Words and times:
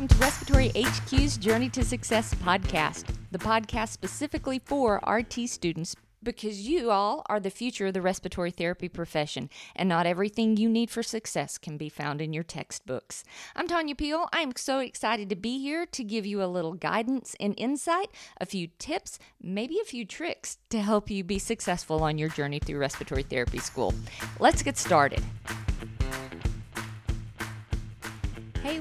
welcome 0.00 0.16
to 0.16 0.24
Respiratory 0.24 0.72
HQ's 0.74 1.36
Journey 1.36 1.68
to 1.68 1.84
Success 1.84 2.32
podcast, 2.32 3.04
the 3.32 3.38
podcast 3.38 3.88
specifically 3.88 4.58
for 4.58 4.98
RT 5.06 5.46
students 5.46 5.94
because 6.22 6.66
you 6.66 6.90
all 6.90 7.22
are 7.28 7.38
the 7.38 7.50
future 7.50 7.88
of 7.88 7.92
the 7.92 8.00
respiratory 8.00 8.50
therapy 8.50 8.88
profession, 8.88 9.50
and 9.76 9.90
not 9.90 10.06
everything 10.06 10.56
you 10.56 10.70
need 10.70 10.88
for 10.88 11.02
success 11.02 11.58
can 11.58 11.76
be 11.76 11.90
found 11.90 12.22
in 12.22 12.32
your 12.32 12.42
textbooks. 12.42 13.24
I'm 13.54 13.68
Tanya 13.68 13.94
Peel. 13.94 14.26
I'm 14.32 14.52
so 14.56 14.78
excited 14.78 15.28
to 15.28 15.36
be 15.36 15.58
here 15.58 15.84
to 15.84 16.02
give 16.02 16.24
you 16.24 16.42
a 16.42 16.46
little 16.46 16.72
guidance 16.72 17.36
and 17.38 17.52
insight, 17.58 18.08
a 18.40 18.46
few 18.46 18.68
tips, 18.78 19.18
maybe 19.42 19.78
a 19.82 19.84
few 19.84 20.06
tricks 20.06 20.56
to 20.70 20.80
help 20.80 21.10
you 21.10 21.22
be 21.24 21.38
successful 21.38 22.02
on 22.02 22.16
your 22.16 22.30
journey 22.30 22.58
through 22.58 22.78
respiratory 22.78 23.24
therapy 23.24 23.58
school. 23.58 23.92
Let's 24.38 24.62
get 24.62 24.78
started. 24.78 25.22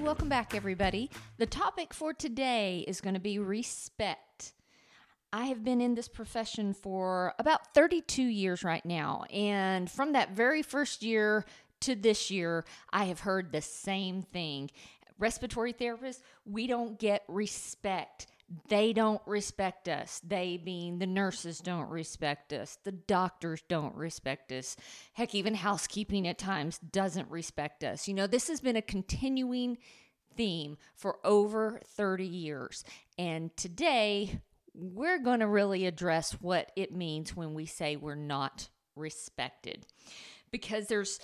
Welcome 0.01 0.29
back, 0.29 0.55
everybody. 0.55 1.11
The 1.37 1.45
topic 1.45 1.93
for 1.93 2.13
today 2.13 2.83
is 2.87 2.99
going 2.99 3.13
to 3.13 3.19
be 3.19 3.37
respect. 3.37 4.53
I 5.31 5.45
have 5.45 5.63
been 5.63 5.81
in 5.81 5.93
this 5.93 6.07
profession 6.07 6.73
for 6.73 7.33
about 7.37 7.73
32 7.73 8.23
years 8.23 8.63
right 8.63 8.83
now. 8.85 9.25
And 9.31 9.91
from 9.91 10.13
that 10.13 10.31
very 10.31 10.63
first 10.63 11.03
year 11.03 11.45
to 11.81 11.95
this 11.95 12.31
year, 12.31 12.65
I 12.91 13.05
have 13.05 13.19
heard 13.19 13.51
the 13.51 13.61
same 13.61 14.23
thing. 14.23 14.71
Respiratory 15.19 15.73
therapists, 15.73 16.21
we 16.45 16.65
don't 16.65 16.97
get 16.97 17.23
respect. 17.27 18.27
They 18.67 18.93
don't 18.93 19.21
respect 19.27 19.87
us. 19.87 20.21
They 20.25 20.59
mean 20.63 20.97
the 20.97 21.05
nurses 21.05 21.59
don't 21.59 21.89
respect 21.89 22.51
us. 22.51 22.79
The 22.83 22.91
doctors 22.91 23.61
don't 23.67 23.95
respect 23.95 24.51
us. 24.51 24.75
Heck, 25.13 25.35
even 25.35 25.53
housekeeping 25.53 26.27
at 26.27 26.39
times 26.39 26.79
doesn't 26.79 27.29
respect 27.29 27.83
us. 27.83 28.07
You 28.07 28.15
know, 28.15 28.25
this 28.25 28.47
has 28.47 28.59
been 28.59 28.75
a 28.75 28.81
continuing 28.81 29.77
theme 30.35 30.77
for 30.95 31.17
over 31.23 31.79
30 31.85 32.25
years. 32.25 32.83
And 33.19 33.55
today, 33.55 34.41
we're 34.73 35.19
going 35.19 35.41
to 35.41 35.47
really 35.47 35.85
address 35.85 36.31
what 36.33 36.71
it 36.75 36.91
means 36.95 37.35
when 37.35 37.53
we 37.53 37.65
say 37.65 37.95
we're 37.95 38.15
not 38.15 38.69
respected 38.95 39.85
because 40.51 40.87
there's 40.87 41.19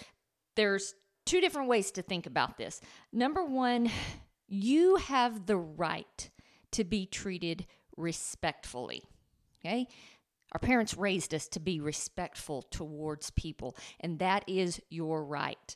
there's 0.56 0.94
two 1.26 1.42
different 1.42 1.68
ways 1.68 1.92
to 1.92 2.02
think 2.02 2.26
about 2.26 2.58
this. 2.58 2.80
Number 3.12 3.44
1, 3.44 3.90
you 4.48 4.96
have 4.98 5.46
the 5.46 5.58
right 5.58 6.30
to 6.76 6.84
be 6.84 7.06
treated 7.06 7.66
respectfully. 7.98 9.04
Okay? 9.60 9.88
Our 10.52 10.60
parents 10.60 10.96
raised 10.96 11.34
us 11.34 11.48
to 11.50 11.60
be 11.60 11.80
respectful 11.80 12.62
towards 12.64 13.32
people, 13.32 13.76
and 14.00 14.20
that 14.20 14.44
is 14.48 14.80
your 14.90 15.24
right. 15.24 15.76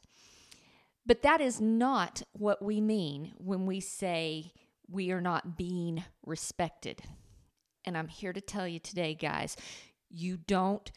But 1.05 1.23
that 1.23 1.41
is 1.41 1.59
not 1.59 2.21
what 2.33 2.61
we 2.61 2.79
mean 2.79 3.33
when 3.37 3.65
we 3.65 3.79
say 3.79 4.53
we 4.87 5.11
are 5.11 5.21
not 5.21 5.57
being 5.57 6.03
respected. 6.25 7.01
And 7.85 7.97
I'm 7.97 8.07
here 8.07 8.33
to 8.33 8.41
tell 8.41 8.67
you 8.67 8.79
today, 8.79 9.15
guys, 9.15 9.55
you 10.09 10.37
don't 10.37 10.91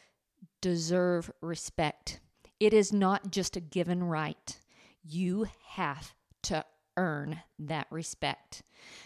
deserve 0.60 1.30
respect. 1.40 2.20
It 2.60 2.74
is 2.74 2.92
not 2.92 3.30
just 3.30 3.56
a 3.56 3.60
given 3.60 4.02
right. 4.02 4.58
You 5.02 5.46
have 5.68 6.14
to 6.44 6.64
earn 6.96 7.40
that 7.58 7.86
respect. 7.90 8.62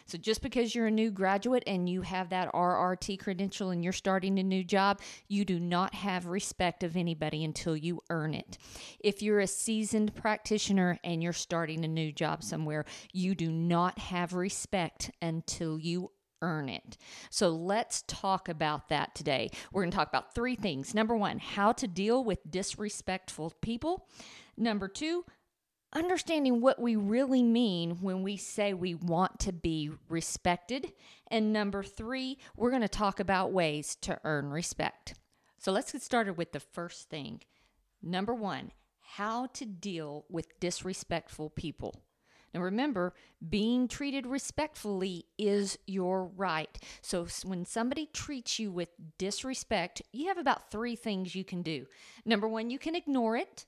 So 0.06 0.16
just 0.16 0.42
because 0.42 0.74
you're 0.74 0.86
a 0.86 0.90
new 0.90 1.10
graduate 1.10 1.62
and 1.66 1.88
you 1.88 2.02
have 2.02 2.30
that 2.30 2.52
RRT 2.52 3.18
credential 3.18 3.70
and 3.70 3.84
you're 3.84 3.92
starting 3.92 4.38
a 4.38 4.42
new 4.42 4.64
job, 4.64 5.00
you 5.28 5.44
do 5.44 5.60
not 5.60 5.94
have 5.94 6.26
respect 6.26 6.82
of 6.82 6.96
anybody 6.96 7.44
until 7.44 7.76
you 7.76 8.02
earn 8.08 8.34
it. 8.34 8.58
If 9.00 9.22
you're 9.22 9.40
a 9.40 9.46
seasoned 9.46 10.14
practitioner 10.14 10.98
and 11.04 11.22
you're 11.22 11.32
starting 11.32 11.84
a 11.84 11.88
new 11.88 12.12
job 12.12 12.42
somewhere, 12.42 12.84
you 13.12 13.34
do 13.34 13.50
not 13.50 13.98
have 13.98 14.34
respect 14.34 15.10
until 15.20 15.78
you 15.78 16.10
earn 16.42 16.68
it. 16.68 16.96
So 17.30 17.48
let's 17.50 18.04
talk 18.06 18.48
about 18.48 18.88
that 18.88 19.14
today. 19.14 19.50
We're 19.72 19.82
going 19.82 19.90
to 19.90 19.96
talk 19.96 20.08
about 20.08 20.34
three 20.34 20.54
things. 20.54 20.94
Number 20.94 21.16
one, 21.16 21.38
how 21.38 21.72
to 21.72 21.86
deal 21.86 22.24
with 22.24 22.38
disrespectful 22.50 23.54
people. 23.60 24.06
Number 24.56 24.88
two, 24.88 25.24
understanding 25.96 26.60
what 26.60 26.78
we 26.78 26.94
really 26.94 27.42
mean 27.42 27.96
when 28.02 28.22
we 28.22 28.36
say 28.36 28.74
we 28.74 28.94
want 28.94 29.40
to 29.40 29.52
be 29.52 29.90
respected. 30.08 30.92
And 31.28 31.52
number 31.52 31.82
three, 31.82 32.38
we're 32.54 32.70
going 32.70 32.82
to 32.82 32.88
talk 32.88 33.18
about 33.18 33.52
ways 33.52 33.96
to 34.02 34.18
earn 34.22 34.50
respect. 34.50 35.14
So 35.58 35.72
let's 35.72 35.92
get 35.92 36.02
started 36.02 36.36
with 36.36 36.52
the 36.52 36.60
first 36.60 37.08
thing. 37.08 37.40
Number 38.02 38.34
one, 38.34 38.72
how 39.00 39.46
to 39.46 39.64
deal 39.64 40.26
with 40.28 40.60
disrespectful 40.60 41.48
people. 41.50 42.02
Now 42.52 42.60
remember, 42.60 43.14
being 43.48 43.88
treated 43.88 44.26
respectfully 44.26 45.24
is 45.38 45.78
your 45.86 46.26
right. 46.26 46.78
So 47.00 47.26
when 47.44 47.64
somebody 47.64 48.08
treats 48.12 48.58
you 48.58 48.70
with 48.70 48.90
disrespect, 49.18 50.02
you 50.12 50.28
have 50.28 50.38
about 50.38 50.70
three 50.70 50.94
things 50.94 51.34
you 51.34 51.44
can 51.44 51.62
do. 51.62 51.86
Number 52.24 52.48
one, 52.48 52.68
you 52.68 52.78
can 52.78 52.94
ignore 52.94 53.36
it. 53.36 53.64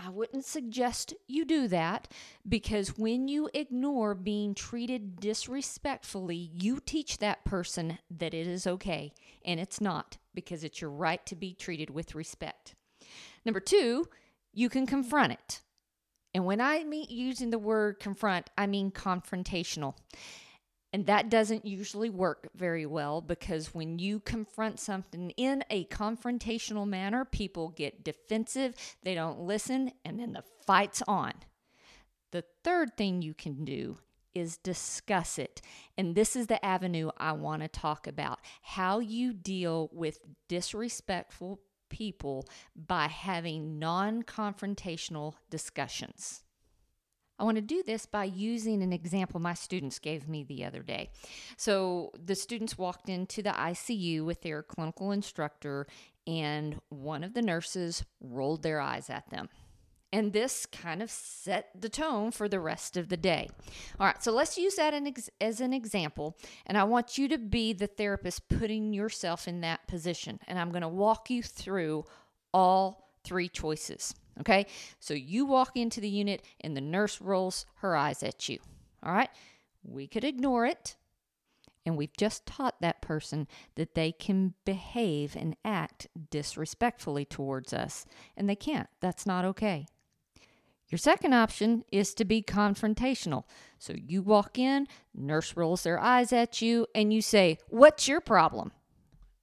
I 0.00 0.10
wouldn't 0.10 0.44
suggest 0.44 1.12
you 1.26 1.44
do 1.44 1.66
that 1.68 2.08
because 2.48 2.96
when 2.96 3.26
you 3.26 3.50
ignore 3.52 4.14
being 4.14 4.54
treated 4.54 5.18
disrespectfully, 5.18 6.50
you 6.52 6.80
teach 6.84 7.18
that 7.18 7.44
person 7.44 7.98
that 8.10 8.32
it 8.32 8.46
is 8.46 8.66
okay, 8.66 9.12
and 9.44 9.58
it's 9.58 9.80
not 9.80 10.18
because 10.34 10.62
it's 10.62 10.80
your 10.80 10.90
right 10.90 11.24
to 11.26 11.34
be 11.34 11.52
treated 11.52 11.90
with 11.90 12.14
respect. 12.14 12.76
Number 13.44 13.60
two, 13.60 14.06
you 14.52 14.68
can 14.68 14.86
confront 14.86 15.32
it. 15.32 15.60
And 16.32 16.44
when 16.44 16.60
I 16.60 16.84
mean 16.84 17.06
using 17.08 17.50
the 17.50 17.58
word 17.58 17.98
confront, 17.98 18.50
I 18.56 18.66
mean 18.66 18.92
confrontational. 18.92 19.94
And 20.92 21.04
that 21.06 21.28
doesn't 21.28 21.66
usually 21.66 22.08
work 22.08 22.48
very 22.54 22.86
well 22.86 23.20
because 23.20 23.74
when 23.74 23.98
you 23.98 24.20
confront 24.20 24.80
something 24.80 25.30
in 25.30 25.62
a 25.68 25.84
confrontational 25.86 26.88
manner, 26.88 27.26
people 27.26 27.68
get 27.68 28.04
defensive, 28.04 28.74
they 29.02 29.14
don't 29.14 29.40
listen, 29.40 29.92
and 30.04 30.18
then 30.18 30.32
the 30.32 30.44
fight's 30.66 31.02
on. 31.06 31.32
The 32.30 32.44
third 32.64 32.96
thing 32.96 33.20
you 33.20 33.34
can 33.34 33.64
do 33.64 33.98
is 34.34 34.56
discuss 34.58 35.38
it. 35.38 35.60
And 35.96 36.14
this 36.14 36.36
is 36.36 36.46
the 36.46 36.64
avenue 36.64 37.10
I 37.18 37.32
want 37.32 37.62
to 37.62 37.68
talk 37.68 38.06
about 38.06 38.38
how 38.62 38.98
you 39.00 39.32
deal 39.32 39.90
with 39.92 40.20
disrespectful 40.48 41.60
people 41.88 42.46
by 42.74 43.08
having 43.08 43.78
non 43.78 44.22
confrontational 44.22 45.34
discussions. 45.50 46.44
I 47.38 47.44
want 47.44 47.56
to 47.56 47.62
do 47.62 47.82
this 47.84 48.06
by 48.06 48.24
using 48.24 48.82
an 48.82 48.92
example 48.92 49.40
my 49.40 49.54
students 49.54 49.98
gave 49.98 50.28
me 50.28 50.42
the 50.42 50.64
other 50.64 50.82
day. 50.82 51.10
So, 51.56 52.12
the 52.22 52.34
students 52.34 52.76
walked 52.76 53.08
into 53.08 53.42
the 53.42 53.50
ICU 53.50 54.24
with 54.24 54.42
their 54.42 54.62
clinical 54.62 55.12
instructor, 55.12 55.86
and 56.26 56.80
one 56.88 57.22
of 57.22 57.34
the 57.34 57.42
nurses 57.42 58.04
rolled 58.20 58.62
their 58.62 58.80
eyes 58.80 59.08
at 59.08 59.30
them. 59.30 59.48
And 60.10 60.32
this 60.32 60.64
kind 60.64 61.02
of 61.02 61.10
set 61.10 61.68
the 61.78 61.90
tone 61.90 62.30
for 62.30 62.48
the 62.48 62.60
rest 62.60 62.96
of 62.96 63.10
the 63.10 63.16
day. 63.16 63.48
All 64.00 64.06
right, 64.06 64.22
so 64.22 64.32
let's 64.32 64.56
use 64.56 64.76
that 64.76 64.94
as 65.40 65.60
an 65.60 65.74
example. 65.74 66.38
And 66.64 66.78
I 66.78 66.84
want 66.84 67.18
you 67.18 67.28
to 67.28 67.36
be 67.36 67.74
the 67.74 67.86
therapist 67.86 68.48
putting 68.48 68.94
yourself 68.94 69.46
in 69.46 69.60
that 69.60 69.86
position. 69.86 70.40
And 70.48 70.58
I'm 70.58 70.70
going 70.70 70.82
to 70.82 70.88
walk 70.88 71.28
you 71.28 71.42
through 71.42 72.04
all 72.54 73.10
three 73.22 73.50
choices. 73.50 74.14
Okay, 74.40 74.66
so 75.00 75.14
you 75.14 75.44
walk 75.46 75.76
into 75.76 76.00
the 76.00 76.08
unit 76.08 76.42
and 76.60 76.76
the 76.76 76.80
nurse 76.80 77.20
rolls 77.20 77.66
her 77.76 77.96
eyes 77.96 78.22
at 78.22 78.48
you. 78.48 78.58
All 79.02 79.12
right, 79.12 79.30
we 79.82 80.06
could 80.06 80.24
ignore 80.24 80.66
it. 80.66 80.96
And 81.86 81.96
we've 81.96 82.16
just 82.18 82.44
taught 82.44 82.82
that 82.82 83.00
person 83.00 83.48
that 83.76 83.94
they 83.94 84.12
can 84.12 84.52
behave 84.66 85.34
and 85.34 85.56
act 85.64 86.06
disrespectfully 86.30 87.24
towards 87.24 87.72
us. 87.72 88.04
And 88.36 88.48
they 88.48 88.56
can't. 88.56 88.88
That's 89.00 89.24
not 89.24 89.46
okay. 89.46 89.86
Your 90.88 90.98
second 90.98 91.34
option 91.34 91.84
is 91.90 92.14
to 92.14 92.24
be 92.24 92.42
confrontational. 92.42 93.44
So 93.78 93.94
you 93.94 94.22
walk 94.22 94.58
in, 94.58 94.86
nurse 95.14 95.56
rolls 95.56 95.82
their 95.82 95.98
eyes 95.98 96.32
at 96.32 96.60
you, 96.60 96.86
and 96.94 97.12
you 97.12 97.22
say, 97.22 97.58
What's 97.68 98.08
your 98.08 98.20
problem? 98.20 98.72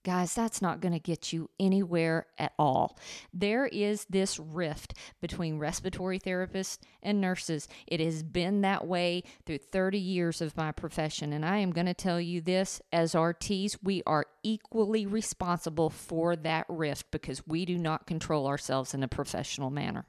Guys, 0.06 0.36
that's 0.36 0.62
not 0.62 0.82
going 0.82 0.92
to 0.94 1.00
get 1.00 1.34
you 1.34 1.50
anywhere 1.60 2.28
at 2.38 2.54
all. 2.60 2.96
There 3.34 3.66
is 3.66 4.06
this 4.08 4.40
rift 4.40 4.94
between 5.20 5.58
respiratory 5.58 6.20
therapists 6.20 6.78
and 7.02 7.20
nurses. 7.20 7.68
It 7.88 8.00
has 8.00 8.22
been 8.22 8.62
that 8.62 8.86
way 8.86 9.24
through 9.48 9.58
30 9.58 9.98
years 9.98 10.42
of 10.42 10.56
my 10.56 10.72
profession. 10.72 11.34
And 11.34 11.44
I 11.44 11.58
am 11.58 11.72
going 11.72 11.88
to 11.88 11.96
tell 11.96 12.22
you 12.22 12.40
this 12.40 12.84
as 12.94 13.16
RTs, 13.16 13.80
we 13.82 14.04
are 14.06 14.28
equally 14.44 15.08
responsible 15.08 15.90
for 15.90 16.36
that 16.36 16.68
rift 16.70 17.10
because 17.10 17.48
we 17.48 17.66
do 17.66 17.76
not 17.76 18.06
control 18.06 18.46
ourselves 18.46 18.94
in 18.94 19.02
a 19.02 19.08
professional 19.08 19.72
manner. 19.72 20.06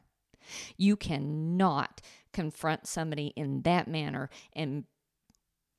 You 0.76 0.96
cannot 0.96 2.02
confront 2.34 2.86
somebody 2.86 3.28
in 3.28 3.62
that 3.62 3.88
manner 3.88 4.28
and 4.52 4.84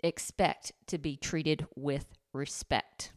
expect 0.02 0.72
to 0.88 0.98
be 0.98 1.16
treated 1.16 1.68
with 1.76 2.08
respect. 2.34 3.12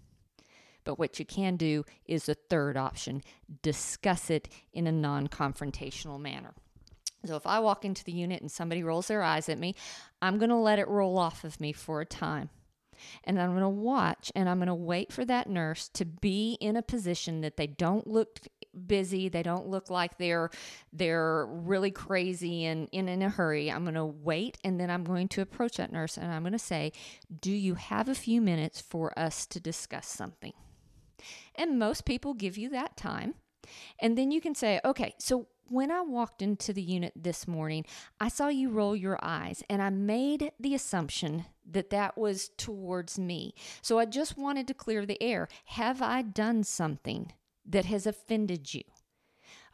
But 0.91 0.99
what 0.99 1.21
you 1.21 1.25
can 1.25 1.55
do 1.55 1.85
is 2.05 2.29
a 2.29 2.35
third 2.35 2.77
option 2.77 3.23
discuss 3.63 4.29
it 4.29 4.49
in 4.73 4.89
a 4.89 4.93
non 4.93 5.29
confrontational 5.29 6.19
manner. 6.19 6.53
So 7.25 7.37
if 7.37 7.47
I 7.47 7.61
walk 7.61 7.85
into 7.85 8.03
the 8.03 8.11
unit 8.11 8.41
and 8.41 8.51
somebody 8.51 8.83
rolls 8.83 9.07
their 9.07 9.23
eyes 9.23 9.49
at 9.49 9.61
me, 9.61 9.77
I'm 10.21 10.39
going 10.39 10.51
to 10.51 10.57
let 10.57 10.81
it 10.81 10.89
roll 10.89 11.17
off 11.17 11.45
of 11.45 11.61
me 11.61 11.73
for 11.73 12.01
a 12.01 12.05
time. 12.05 12.51
And 13.23 13.41
I'm 13.41 13.51
going 13.51 13.63
to 13.63 13.69
watch 13.69 14.33
and 14.35 14.49
I'm 14.49 14.59
going 14.59 14.67
to 14.67 14.75
wait 14.75 15.13
for 15.13 15.25
that 15.27 15.49
nurse 15.49 15.89
to 15.91 16.05
be 16.05 16.59
in 16.61 16.75
a 16.75 16.83
position 16.83 17.43
that 17.43 17.57
they 17.57 17.69
don't 17.69 18.09
look 18.09 18.41
busy, 18.89 19.29
they 19.29 19.45
don't 19.45 19.69
look 19.69 19.91
like 19.91 20.19
they're 20.19 20.51
they're 20.93 21.47
really 21.47 21.93
crazy 21.93 22.65
and 22.65 22.89
in, 22.91 23.09
in 23.09 23.23
a 23.23 23.29
hurry. 23.29 23.71
I'm 23.71 23.85
going 23.85 23.95
to 23.95 24.05
wait 24.05 24.59
and 24.65 24.81
then 24.81 24.91
I'm 24.91 25.05
going 25.05 25.29
to 25.29 25.41
approach 25.41 25.77
that 25.77 25.93
nurse 25.93 26.17
and 26.17 26.33
I'm 26.33 26.43
going 26.43 26.53
to 26.53 26.59
say, 26.59 26.93
"Do 27.41 27.53
you 27.53 27.77
have 27.77 28.09
a 28.09 28.15
few 28.17 28.41
minutes 28.41 28.81
for 28.81 29.17
us 29.17 29.47
to 29.47 29.61
discuss 29.61 30.09
something?" 30.09 30.53
And 31.55 31.79
most 31.79 32.05
people 32.05 32.35
give 32.35 32.57
you 32.57 32.69
that 32.71 32.97
time. 32.97 33.35
And 34.01 34.17
then 34.17 34.31
you 34.31 34.41
can 34.41 34.55
say, 34.55 34.81
"Okay, 34.85 35.15
so 35.19 35.47
when 35.71 35.93
I 35.93 36.01
walked 36.01 36.43
into 36.43 36.73
the 36.73 36.83
unit 36.83 37.13
this 37.15 37.47
morning, 37.47 37.87
I 38.21 38.29
saw 38.29 38.49
you 38.49 38.71
roll 38.71 38.97
your 38.97 39.19
eyes 39.23 39.63
and 39.71 39.81
I 39.81 39.91
made 39.91 40.51
the 40.59 40.75
assumption 40.75 41.47
that 41.65 41.91
that 41.91 42.19
was 42.19 42.51
towards 42.59 43.19
me. 43.19 43.55
So 43.81 43.99
I 43.99 44.05
just 44.05 44.37
wanted 44.37 44.67
to 44.67 44.75
clear 44.75 45.07
the 45.07 45.23
air. 45.23 45.49
Have 45.67 46.03
I 46.03 46.23
done 46.23 46.65
something 46.65 47.33
that 47.65 47.85
has 47.85 48.05
offended 48.05 48.75
you? 48.75 48.83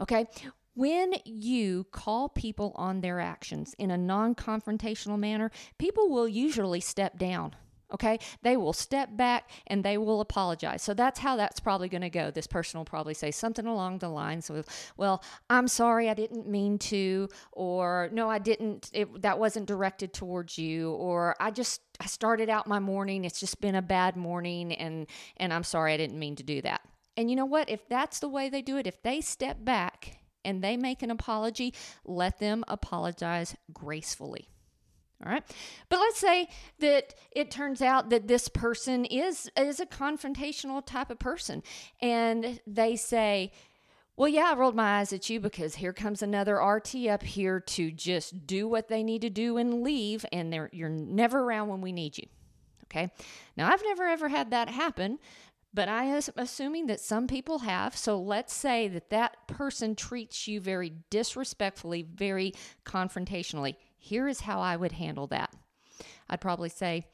Okay. 0.00 0.26
When 0.74 1.14
you 1.24 1.84
call 1.90 2.28
people 2.28 2.74
on 2.76 3.00
their 3.00 3.18
actions 3.18 3.74
in 3.78 3.90
a 3.90 3.96
non 3.96 4.34
confrontational 4.34 5.18
manner, 5.18 5.50
people 5.78 6.10
will 6.10 6.28
usually 6.28 6.80
step 6.80 7.18
down 7.18 7.56
Okay, 7.92 8.18
they 8.42 8.56
will 8.56 8.72
step 8.72 9.16
back 9.16 9.48
and 9.68 9.84
they 9.84 9.96
will 9.96 10.20
apologize. 10.20 10.82
So 10.82 10.92
that's 10.92 11.20
how 11.20 11.36
that's 11.36 11.60
probably 11.60 11.88
going 11.88 12.02
to 12.02 12.10
go. 12.10 12.32
This 12.32 12.48
person 12.48 12.78
will 12.78 12.84
probably 12.84 13.14
say 13.14 13.30
something 13.30 13.66
along 13.66 13.98
the 13.98 14.08
lines 14.08 14.50
of, 14.50 14.66
"Well, 14.96 15.22
I'm 15.48 15.68
sorry, 15.68 16.10
I 16.10 16.14
didn't 16.14 16.48
mean 16.48 16.78
to," 16.78 17.28
or 17.52 18.10
"No, 18.12 18.28
I 18.28 18.40
didn't. 18.40 18.90
It, 18.92 19.22
that 19.22 19.38
wasn't 19.38 19.66
directed 19.66 20.12
towards 20.12 20.58
you," 20.58 20.92
or 20.92 21.36
"I 21.38 21.52
just 21.52 21.80
I 22.00 22.06
started 22.06 22.50
out 22.50 22.66
my 22.66 22.80
morning. 22.80 23.24
It's 23.24 23.38
just 23.38 23.60
been 23.60 23.76
a 23.76 23.82
bad 23.82 24.16
morning, 24.16 24.72
and 24.72 25.06
and 25.36 25.52
I'm 25.52 25.64
sorry, 25.64 25.94
I 25.94 25.96
didn't 25.96 26.18
mean 26.18 26.34
to 26.36 26.42
do 26.42 26.60
that." 26.62 26.80
And 27.16 27.30
you 27.30 27.36
know 27.36 27.46
what? 27.46 27.70
If 27.70 27.88
that's 27.88 28.18
the 28.18 28.28
way 28.28 28.48
they 28.48 28.62
do 28.62 28.78
it, 28.78 28.86
if 28.86 29.00
they 29.02 29.20
step 29.20 29.64
back 29.64 30.18
and 30.44 30.62
they 30.62 30.76
make 30.76 31.02
an 31.02 31.10
apology, 31.10 31.72
let 32.04 32.38
them 32.40 32.64
apologize 32.68 33.56
gracefully. 33.72 34.48
All 35.24 35.32
right. 35.32 35.42
But 35.88 35.98
let's 35.98 36.18
say 36.18 36.48
that 36.80 37.14
it 37.32 37.50
turns 37.50 37.80
out 37.80 38.10
that 38.10 38.28
this 38.28 38.48
person 38.48 39.04
is 39.06 39.50
is 39.56 39.80
a 39.80 39.86
confrontational 39.86 40.84
type 40.84 41.10
of 41.10 41.18
person 41.18 41.62
and 42.02 42.60
they 42.66 42.96
say, 42.96 43.50
"Well, 44.16 44.28
yeah, 44.28 44.52
I 44.52 44.56
rolled 44.56 44.76
my 44.76 44.98
eyes 44.98 45.12
at 45.14 45.30
you 45.30 45.40
because 45.40 45.76
here 45.76 45.94
comes 45.94 46.20
another 46.22 46.56
RT 46.62 47.08
up 47.08 47.22
here 47.22 47.60
to 47.60 47.90
just 47.90 48.46
do 48.46 48.68
what 48.68 48.88
they 48.88 49.02
need 49.02 49.22
to 49.22 49.30
do 49.30 49.56
and 49.56 49.82
leave 49.82 50.26
and 50.32 50.52
they're 50.52 50.68
you're 50.72 50.90
never 50.90 51.40
around 51.40 51.68
when 51.68 51.80
we 51.80 51.92
need 51.92 52.18
you." 52.18 52.26
Okay? 52.84 53.10
Now, 53.56 53.72
I've 53.72 53.82
never 53.84 54.04
ever 54.04 54.28
had 54.28 54.50
that 54.50 54.68
happen, 54.68 55.18
but 55.72 55.88
I 55.88 56.04
am 56.04 56.22
assuming 56.36 56.86
that 56.86 57.00
some 57.00 57.26
people 57.26 57.60
have. 57.60 57.96
So 57.96 58.18
let's 58.18 58.52
say 58.54 58.88
that 58.88 59.10
that 59.10 59.48
person 59.48 59.94
treats 59.94 60.46
you 60.46 60.60
very 60.60 60.92
disrespectfully, 61.10 62.02
very 62.02 62.52
confrontationally. 62.84 63.76
Here 63.96 64.28
is 64.28 64.40
how 64.40 64.60
I 64.60 64.76
would 64.76 64.92
handle 64.92 65.26
that. 65.28 65.52
I'd 66.28 66.40
probably 66.40 66.68
say, 66.68 67.06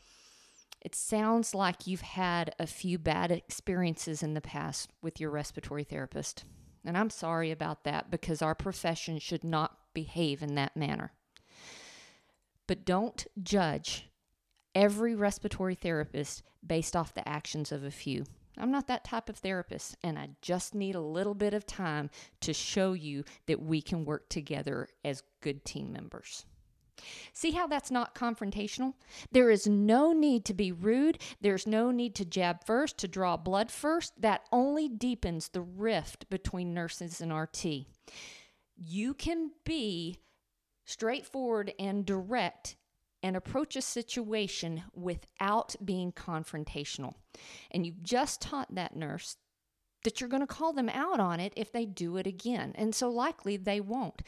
it 0.81 0.95
sounds 0.95 1.55
like 1.55 1.87
you've 1.87 2.01
had 2.01 2.55
a 2.59 2.67
few 2.67 2.99
bad 2.99 3.31
experiences 3.31 4.23
in 4.23 4.35
the 4.35 4.41
past 4.41 4.91
with 5.01 5.21
your 5.21 5.31
respiratory 5.31 5.85
therapist. 5.85 6.45
And 6.85 6.99
I'm 6.99 7.11
sorry 7.11 7.53
about 7.53 7.85
that 7.85 8.11
because 8.11 8.43
our 8.43 8.57
profession 8.57 9.19
should 9.21 9.45
not 9.45 9.77
behave 9.95 10.43
in 10.43 10.57
that 10.57 10.77
manner. 10.77 11.13
But 12.67 12.85
don't 12.85 13.27
judge 13.43 14.09
every 14.75 15.15
respiratory 15.15 15.77
therapist 15.77 16.43
based 16.67 16.97
off 16.97 17.15
the 17.15 17.29
actions 17.29 17.71
of 17.71 17.85
a 17.85 17.91
few. 17.91 18.25
I'm 18.59 18.71
not 18.71 18.87
that 18.89 19.05
type 19.05 19.29
of 19.29 19.37
therapist, 19.37 19.97
and 20.03 20.19
I 20.19 20.31
just 20.43 20.75
need 20.75 20.95
a 20.95 21.01
little 21.01 21.35
bit 21.35 21.55
of 21.55 21.67
time 21.67 22.11
to 22.41 22.53
show 22.53 22.93
you 22.93 23.25
that 23.47 23.63
we 23.63 23.81
can 23.81 24.05
work 24.05 24.29
together 24.29 24.89
as 25.05 25.23
good 25.41 25.65
team 25.65 25.93
members. 25.93 26.45
See 27.33 27.53
how 27.53 27.67
that's 27.67 27.91
not 27.91 28.15
confrontational? 28.15 28.95
There 29.31 29.51
is 29.51 29.67
no 29.67 30.13
need 30.13 30.45
to 30.47 30.55
be 30.55 30.73
rude. 30.73 31.19
There's 31.41 31.67
no 31.67 31.91
need 31.91 32.15
to 32.17 32.25
jab 32.25 32.65
first, 32.65 32.99
to 32.99 33.09
draw 33.09 33.37
blood 33.37 33.71
first. 33.71 34.21
That 34.21 34.43
only 34.53 34.89
deepens 34.89 35.49
the 35.49 35.63
rift 35.63 36.29
between 36.31 36.75
nurses 36.75 37.21
and 37.21 37.37
RT. 37.37 37.87
You 38.77 39.15
can 39.15 39.51
be 39.65 40.19
straightforward 40.85 41.73
and 41.79 42.05
direct 42.05 42.77
and 43.23 43.37
approach 43.37 43.77
a 43.77 43.83
situation 43.83 44.83
without 44.95 45.77
being 45.85 46.13
confrontational. 46.13 47.15
And 47.71 47.87
you've 47.87 48.03
just 48.03 48.41
taught 48.41 48.75
that 48.75 48.97
nurse 48.97 49.37
that 50.05 50.21
you're 50.21 50.29
going 50.31 50.41
to 50.41 50.47
call 50.47 50.73
them 50.73 50.89
out 50.89 51.21
on 51.21 51.39
it 51.41 51.53
if 51.57 51.73
they 51.73 51.87
do 51.87 52.17
it 52.17 52.27
again. 52.27 52.73
And 52.75 52.95
so 52.95 53.09
likely 53.09 53.57
they 53.57 53.81
won't 53.81 54.23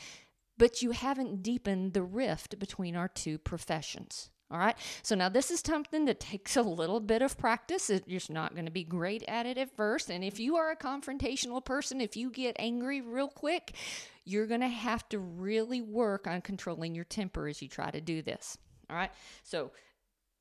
but 0.58 0.82
you 0.82 0.92
haven't 0.92 1.42
deepened 1.42 1.92
the 1.92 2.02
rift 2.02 2.58
between 2.58 2.96
our 2.96 3.08
two 3.08 3.38
professions. 3.38 4.30
All 4.50 4.58
right. 4.58 4.76
So 5.02 5.14
now 5.14 5.28
this 5.28 5.50
is 5.50 5.60
something 5.60 6.04
that 6.04 6.20
takes 6.20 6.56
a 6.56 6.62
little 6.62 7.00
bit 7.00 7.22
of 7.22 7.36
practice. 7.36 7.88
You're 7.88 8.20
just 8.20 8.30
not 8.30 8.54
going 8.54 8.66
to 8.66 8.70
be 8.70 8.84
great 8.84 9.24
at 9.26 9.46
it 9.46 9.58
at 9.58 9.74
first. 9.76 10.10
And 10.10 10.22
if 10.22 10.38
you 10.38 10.56
are 10.56 10.70
a 10.70 10.76
confrontational 10.76 11.64
person, 11.64 12.00
if 12.00 12.16
you 12.16 12.30
get 12.30 12.54
angry 12.58 13.00
real 13.00 13.28
quick, 13.28 13.74
you're 14.24 14.46
going 14.46 14.60
to 14.60 14.68
have 14.68 15.08
to 15.08 15.18
really 15.18 15.80
work 15.80 16.26
on 16.26 16.40
controlling 16.40 16.94
your 16.94 17.04
temper 17.04 17.48
as 17.48 17.62
you 17.62 17.68
try 17.68 17.90
to 17.90 18.00
do 18.00 18.22
this. 18.22 18.56
All 18.90 18.96
right. 18.96 19.10
So 19.42 19.72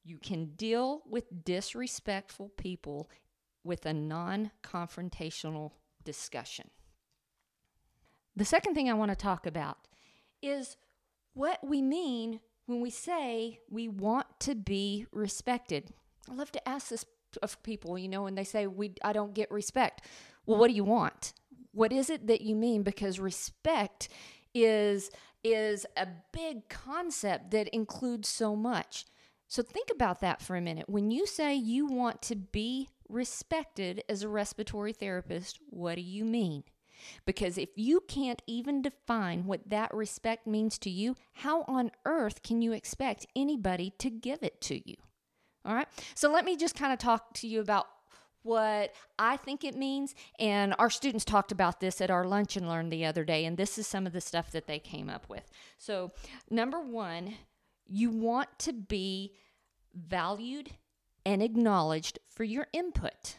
you 0.04 0.18
can 0.18 0.48
deal 0.58 1.02
with 1.10 1.46
disrespectful 1.46 2.50
people 2.50 3.10
with 3.64 3.86
a 3.86 3.94
non 3.94 4.52
confrontational 4.62 5.72
discussion. 6.04 6.70
The 8.36 8.46
second 8.46 8.76
thing 8.76 8.90
I 8.90 8.94
want 8.94 9.12
to 9.12 9.16
talk 9.16 9.46
about 9.46 9.78
is 10.44 10.78
what 11.34 11.60
we 11.64 11.82
mean 11.82 12.40
when 12.66 12.82
we 12.82 12.90
say 12.90 13.60
we 13.70 13.88
want 13.88 14.28
to 14.42 14.56
be 14.56 15.06
respected. 15.12 15.94
I 16.30 16.34
love 16.34 16.52
to 16.52 16.70
ask 16.70 16.90
this 16.90 17.06
of 17.42 17.62
people, 17.64 17.98
you 17.98 18.08
know, 18.08 18.24
when 18.24 18.36
they 18.36 18.44
say 18.44 18.68
we 18.68 18.94
I 19.04 19.14
don't 19.14 19.34
get 19.34 19.50
respect. 19.50 20.06
Well, 20.46 20.60
what 20.60 20.68
do 20.68 20.74
you 20.74 20.84
want? 20.84 21.34
What 21.72 21.92
is 21.92 22.10
it 22.10 22.28
that 22.28 22.42
you 22.42 22.56
mean 22.56 22.84
because 22.84 23.20
respect 23.20 24.10
is 24.54 25.10
is 25.44 25.86
a 25.98 26.08
big 26.32 26.70
concept 26.70 27.52
that 27.52 27.68
includes 27.70 28.30
so 28.30 28.56
much. 28.56 29.06
So 29.48 29.62
think 29.62 29.90
about 29.92 30.22
that 30.22 30.42
for 30.42 30.56
a 30.56 30.62
minute. 30.62 30.90
When 30.90 31.12
you 31.12 31.26
say 31.26 31.54
you 31.56 31.86
want 31.86 32.22
to 32.24 32.36
be 32.36 32.90
respected 33.10 34.04
as 34.08 34.24
a 34.24 34.30
respiratory 34.30 34.94
therapist, 34.94 35.60
what 35.70 35.96
do 35.96 36.02
you 36.02 36.24
mean? 36.24 36.64
Because 37.26 37.58
if 37.58 37.70
you 37.76 38.02
can't 38.08 38.42
even 38.48 38.82
define 38.82 39.46
what 39.46 39.70
that 39.70 39.94
respect 39.94 40.48
means 40.48 40.78
to 40.80 40.90
you, 40.90 41.16
how 41.34 41.64
on 41.64 41.92
earth 42.06 42.44
can 42.44 42.62
you 42.62 42.74
expect 42.74 43.26
anybody 43.36 43.94
to 44.00 44.10
give 44.10 44.42
it 44.42 44.62
to 44.62 44.90
you? 44.90 44.96
All 45.66 45.74
right. 45.74 45.88
So 46.16 46.32
let 46.32 46.46
me 46.46 46.58
just 46.58 46.76
kind 46.76 46.92
of 46.92 47.00
talk 47.00 47.34
to 47.36 47.48
you 47.48 47.62
about 47.62 47.88
what 48.44 48.94
I 49.18 49.38
think 49.38 49.64
it 49.64 49.76
means. 49.76 50.14
And 50.38 50.76
our 50.78 50.90
students 50.90 51.26
talked 51.26 51.52
about 51.52 51.80
this 51.80 52.02
at 52.02 52.12
our 52.12 52.26
lunch 52.26 52.58
and 52.58 52.68
learn 52.68 52.90
the 52.90 53.06
other 53.06 53.24
day. 53.24 53.46
And 53.46 53.58
this 53.58 53.78
is 53.78 53.88
some 53.88 54.06
of 54.06 54.14
the 54.14 54.22
stuff 54.22 54.52
that 54.52 54.68
they 54.68 54.80
came 54.80 55.10
up 55.10 55.28
with. 55.30 55.50
So, 55.78 56.12
number 56.50 56.82
one, 56.82 57.36
you 57.88 58.10
want 58.10 58.50
to 58.60 58.74
be 58.74 59.36
valued 59.94 60.72
and 61.26 61.42
acknowledged 61.42 62.20
for 62.30 62.44
your 62.44 62.68
input. 62.74 63.38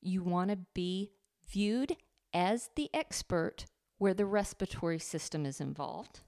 You 0.00 0.22
want 0.22 0.50
to 0.50 0.58
be 0.74 1.12
viewed 1.50 1.96
as 2.32 2.70
the 2.76 2.90
expert 2.94 3.66
where 3.98 4.14
the 4.14 4.26
respiratory 4.26 4.98
system 4.98 5.44
is 5.44 5.60
involved. 5.60 6.20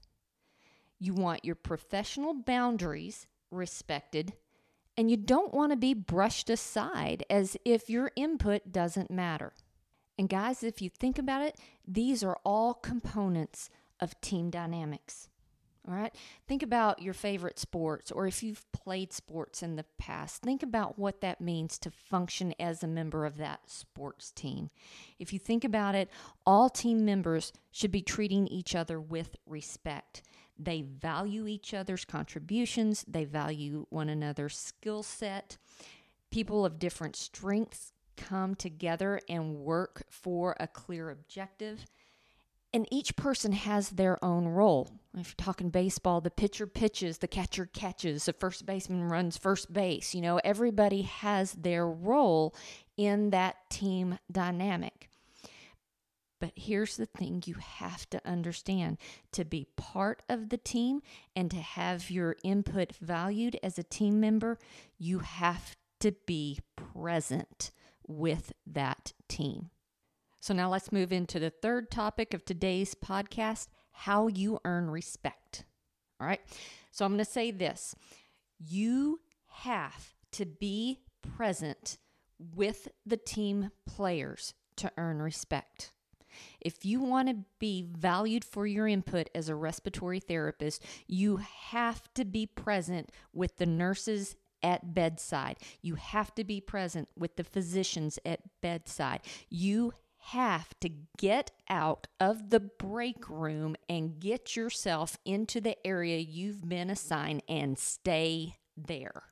You 0.99 1.13
want 1.13 1.43
your 1.43 1.55
professional 1.55 2.33
boundaries 2.33 3.27
respected, 3.51 4.33
and 4.95 5.09
you 5.09 5.17
don't 5.17 5.53
want 5.53 5.71
to 5.71 5.77
be 5.77 5.93
brushed 5.93 6.49
aside 6.49 7.25
as 7.29 7.57
if 7.65 7.89
your 7.89 8.11
input 8.15 8.71
doesn't 8.71 9.11
matter. 9.11 9.53
And 10.17 10.29
guys, 10.29 10.63
if 10.63 10.81
you 10.81 10.89
think 10.89 11.17
about 11.17 11.41
it, 11.41 11.57
these 11.87 12.23
are 12.23 12.37
all 12.45 12.73
components 12.73 13.69
of 13.99 14.19
team 14.21 14.49
dynamics. 14.49 15.27
All 15.85 15.93
right. 15.93 16.15
Think 16.47 16.63
about 16.63 17.01
your 17.01 17.13
favorite 17.13 17.59
sports, 17.59 18.09
or 18.09 18.25
if 18.25 18.41
you've 18.41 18.71
played 18.71 19.11
sports 19.11 19.61
in 19.61 19.75
the 19.75 19.83
past, 19.97 20.41
think 20.41 20.63
about 20.63 20.97
what 20.97 21.19
that 21.19 21.41
means 21.41 21.77
to 21.79 21.91
function 21.91 22.53
as 22.57 22.83
a 22.83 22.87
member 22.87 23.25
of 23.25 23.35
that 23.37 23.69
sports 23.69 24.31
team. 24.31 24.69
If 25.19 25.33
you 25.33 25.39
think 25.39 25.65
about 25.65 25.93
it, 25.93 26.09
all 26.45 26.69
team 26.69 27.03
members 27.03 27.51
should 27.71 27.91
be 27.91 28.01
treating 28.01 28.47
each 28.47 28.75
other 28.75 28.97
with 29.01 29.35
respect. 29.45 30.21
They 30.57 30.83
value 30.83 31.47
each 31.47 31.73
other's 31.73 32.05
contributions, 32.05 33.03
they 33.05 33.25
value 33.25 33.85
one 33.89 34.07
another's 34.07 34.57
skill 34.57 35.03
set. 35.03 35.57
People 36.31 36.65
of 36.65 36.79
different 36.79 37.17
strengths 37.17 37.91
come 38.15 38.55
together 38.55 39.19
and 39.27 39.55
work 39.55 40.03
for 40.09 40.55
a 40.59 40.67
clear 40.67 41.09
objective 41.09 41.85
and 42.73 42.87
each 42.91 43.15
person 43.15 43.51
has 43.51 43.89
their 43.89 44.23
own 44.23 44.47
role. 44.47 44.89
If 45.15 45.27
you're 45.27 45.45
talking 45.45 45.69
baseball, 45.69 46.21
the 46.21 46.31
pitcher 46.31 46.65
pitches, 46.65 47.19
the 47.19 47.27
catcher 47.27 47.67
catches, 47.67 48.25
the 48.25 48.33
first 48.33 48.65
baseman 48.65 49.03
runs 49.03 49.37
first 49.37 49.71
base. 49.71 50.15
You 50.15 50.21
know, 50.21 50.39
everybody 50.43 51.03
has 51.03 51.53
their 51.53 51.87
role 51.87 52.55
in 52.97 53.29
that 53.29 53.69
team 53.69 54.17
dynamic. 54.31 55.09
But 56.39 56.53
here's 56.55 56.97
the 56.97 57.05
thing 57.05 57.43
you 57.45 57.53
have 57.53 58.09
to 58.09 58.19
understand 58.27 58.97
to 59.31 59.45
be 59.45 59.67
part 59.77 60.23
of 60.27 60.49
the 60.49 60.57
team 60.57 61.01
and 61.35 61.49
to 61.51 61.57
have 61.57 62.09
your 62.09 62.35
input 62.43 62.93
valued 62.99 63.57
as 63.63 63.77
a 63.77 63.83
team 63.83 64.19
member, 64.19 64.57
you 64.97 65.19
have 65.19 65.77
to 66.01 66.11
be 66.25 66.59
present 66.75 67.71
with 68.07 68.51
that 68.65 69.13
team. 69.29 69.69
So 70.43 70.53
now 70.53 70.69
let's 70.69 70.91
move 70.91 71.13
into 71.13 71.39
the 71.39 71.51
third 71.51 71.89
topic 71.89 72.33
of 72.33 72.43
today's 72.43 72.95
podcast 72.95 73.69
how 73.93 74.27
you 74.27 74.59
earn 74.65 74.89
respect. 74.89 75.63
All 76.19 76.27
right. 76.27 76.41
So 76.91 77.05
I'm 77.05 77.13
going 77.13 77.23
to 77.23 77.31
say 77.31 77.49
this 77.49 77.95
you 78.59 79.21
have 79.47 80.13
to 80.33 80.45
be 80.45 80.99
present 81.37 81.97
with 82.53 82.89
the 83.05 83.15
team 83.15 83.71
players 83.85 84.53
to 84.75 84.91
earn 84.97 85.21
respect. 85.21 85.93
If 86.59 86.83
you 86.83 86.99
want 86.99 87.29
to 87.29 87.45
be 87.57 87.87
valued 87.97 88.43
for 88.43 88.67
your 88.67 88.85
input 88.85 89.29
as 89.33 89.47
a 89.47 89.55
respiratory 89.55 90.19
therapist, 90.19 90.83
you 91.07 91.37
have 91.37 92.13
to 92.15 92.25
be 92.25 92.47
present 92.47 93.13
with 93.31 93.55
the 93.55 93.65
nurses 93.65 94.35
at 94.61 94.93
bedside. 94.93 95.57
You 95.81 95.95
have 95.95 96.33
to 96.35 96.43
be 96.43 96.59
present 96.59 97.09
with 97.17 97.35
the 97.35 97.43
physicians 97.43 98.17
at 98.25 98.41
bedside. 98.61 99.21
You 99.49 99.93
have 100.27 100.73
to 100.79 100.89
get 101.17 101.51
out 101.69 102.07
of 102.19 102.49
the 102.49 102.59
break 102.59 103.29
room 103.29 103.75
and 103.89 104.19
get 104.21 104.55
yourself 104.55 105.17
into 105.25 105.59
the 105.59 105.75
area 105.85 106.17
you've 106.17 106.67
been 106.67 106.89
assigned 106.89 107.43
and 107.49 107.77
stay 107.77 108.55
there. 108.77 109.23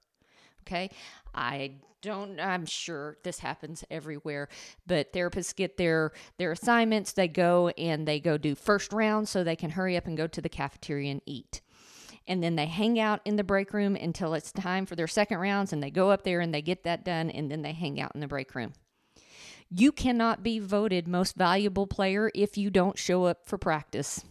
Okay. 0.62 0.90
I 1.34 1.76
don't 2.02 2.40
I'm 2.40 2.66
sure 2.66 3.18
this 3.24 3.40
happens 3.40 3.86
everywhere, 3.90 4.50
but 4.86 5.14
therapists 5.14 5.56
get 5.56 5.78
their 5.78 6.12
their 6.38 6.52
assignments, 6.52 7.14
they 7.14 7.28
go 7.28 7.70
and 7.70 8.06
they 8.08 8.20
go 8.20 8.38
do 8.38 8.54
first 8.54 8.92
round 8.92 9.30
so 9.30 9.44
they 9.44 9.56
can 9.56 9.72
hurry 9.72 9.96
up 9.96 10.08
and 10.08 10.18
go 10.18 10.28
to 10.28 10.42
the 10.42 10.50
cafeteria 10.50 11.12
and 11.12 11.22
eat. 11.26 11.62
And 12.28 12.44
then 12.44 12.56
they 12.56 12.66
hang 12.66 13.00
out 13.00 13.22
in 13.24 13.38
the 13.38 13.44
break 13.44 13.74
room 13.74 13.96
until 13.96 14.34
it's 14.34 14.52
time 14.52 14.86
for 14.86 14.96
their 14.96 15.08
second 15.08 15.38
rounds 15.40 15.72
and 15.72 15.82
they 15.82 15.90
go 15.90 16.12
up 16.12 16.24
there 16.24 16.42
and 16.42 16.54
they 16.54 16.62
get 16.62 16.84
that 16.84 17.06
done 17.06 17.30
and 17.30 17.50
then 17.50 17.62
they 17.62 17.74
hang 17.74 18.00
out 18.02 18.12
in 18.14 18.20
the 18.20 18.28
break 18.28 18.54
room. 18.56 18.74
You 19.74 19.94
cannot 19.94 20.44
be 20.44 20.60
voted 20.60 21.08
most 21.08 21.38
valuable 21.38 21.88
player 21.88 22.30
if 22.36 22.58
you 22.58 22.70
don't 22.70 22.98
show 22.98 23.24
up 23.24 23.46
for 23.46 23.58
practice. 23.58 24.22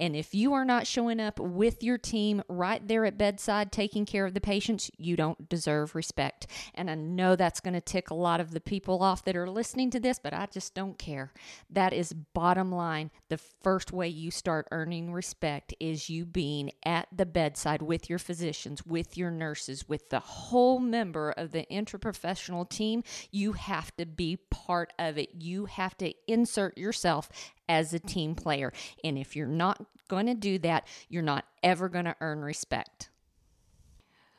And 0.00 0.14
if 0.14 0.34
you 0.34 0.52
are 0.54 0.64
not 0.64 0.86
showing 0.86 1.20
up 1.20 1.38
with 1.40 1.82
your 1.82 1.98
team 1.98 2.42
right 2.48 2.86
there 2.86 3.04
at 3.04 3.18
bedside 3.18 3.72
taking 3.72 4.06
care 4.06 4.24
of 4.24 4.34
the 4.34 4.40
patients, 4.40 4.90
you 4.96 5.16
don't 5.16 5.48
deserve 5.48 5.94
respect. 5.94 6.46
And 6.74 6.90
I 6.90 6.94
know 6.94 7.36
that's 7.36 7.60
going 7.60 7.74
to 7.74 7.80
tick 7.80 8.10
a 8.10 8.14
lot 8.14 8.40
of 8.40 8.52
the 8.52 8.60
people 8.60 9.02
off 9.02 9.24
that 9.24 9.36
are 9.36 9.50
listening 9.50 9.90
to 9.90 10.00
this, 10.00 10.18
but 10.18 10.32
I 10.32 10.46
just 10.46 10.74
don't 10.74 10.98
care. 10.98 11.32
That 11.70 11.92
is 11.92 12.12
bottom 12.12 12.72
line. 12.72 13.10
The 13.28 13.38
first 13.38 13.92
way 13.92 14.08
you 14.08 14.30
start 14.30 14.68
earning 14.70 15.12
respect 15.12 15.74
is 15.80 16.08
you 16.08 16.24
being 16.24 16.70
at 16.84 17.08
the 17.14 17.26
bedside 17.26 17.82
with 17.82 18.08
your 18.08 18.18
physicians, 18.18 18.86
with 18.86 19.16
your 19.16 19.30
nurses, 19.30 19.88
with 19.88 20.10
the 20.10 20.20
whole 20.20 20.78
member 20.78 21.30
of 21.32 21.52
the 21.52 21.66
interprofessional 21.70 22.68
team. 22.68 23.02
You 23.30 23.52
have 23.52 23.94
to 23.96 24.06
be 24.06 24.36
part 24.36 24.92
of 24.98 25.18
it. 25.18 25.30
You 25.34 25.66
have 25.66 25.96
to 25.98 26.14
insert 26.26 26.78
yourself 26.78 27.28
as 27.68 27.92
a 27.92 27.98
team 27.98 28.34
player. 28.34 28.72
And 29.04 29.18
if 29.18 29.36
you're 29.36 29.46
not 29.46 29.84
going 30.08 30.26
to 30.26 30.34
do 30.34 30.58
that, 30.60 30.86
you're 31.08 31.22
not 31.22 31.44
ever 31.62 31.88
going 31.88 32.06
to 32.06 32.16
earn 32.20 32.40
respect. 32.40 33.10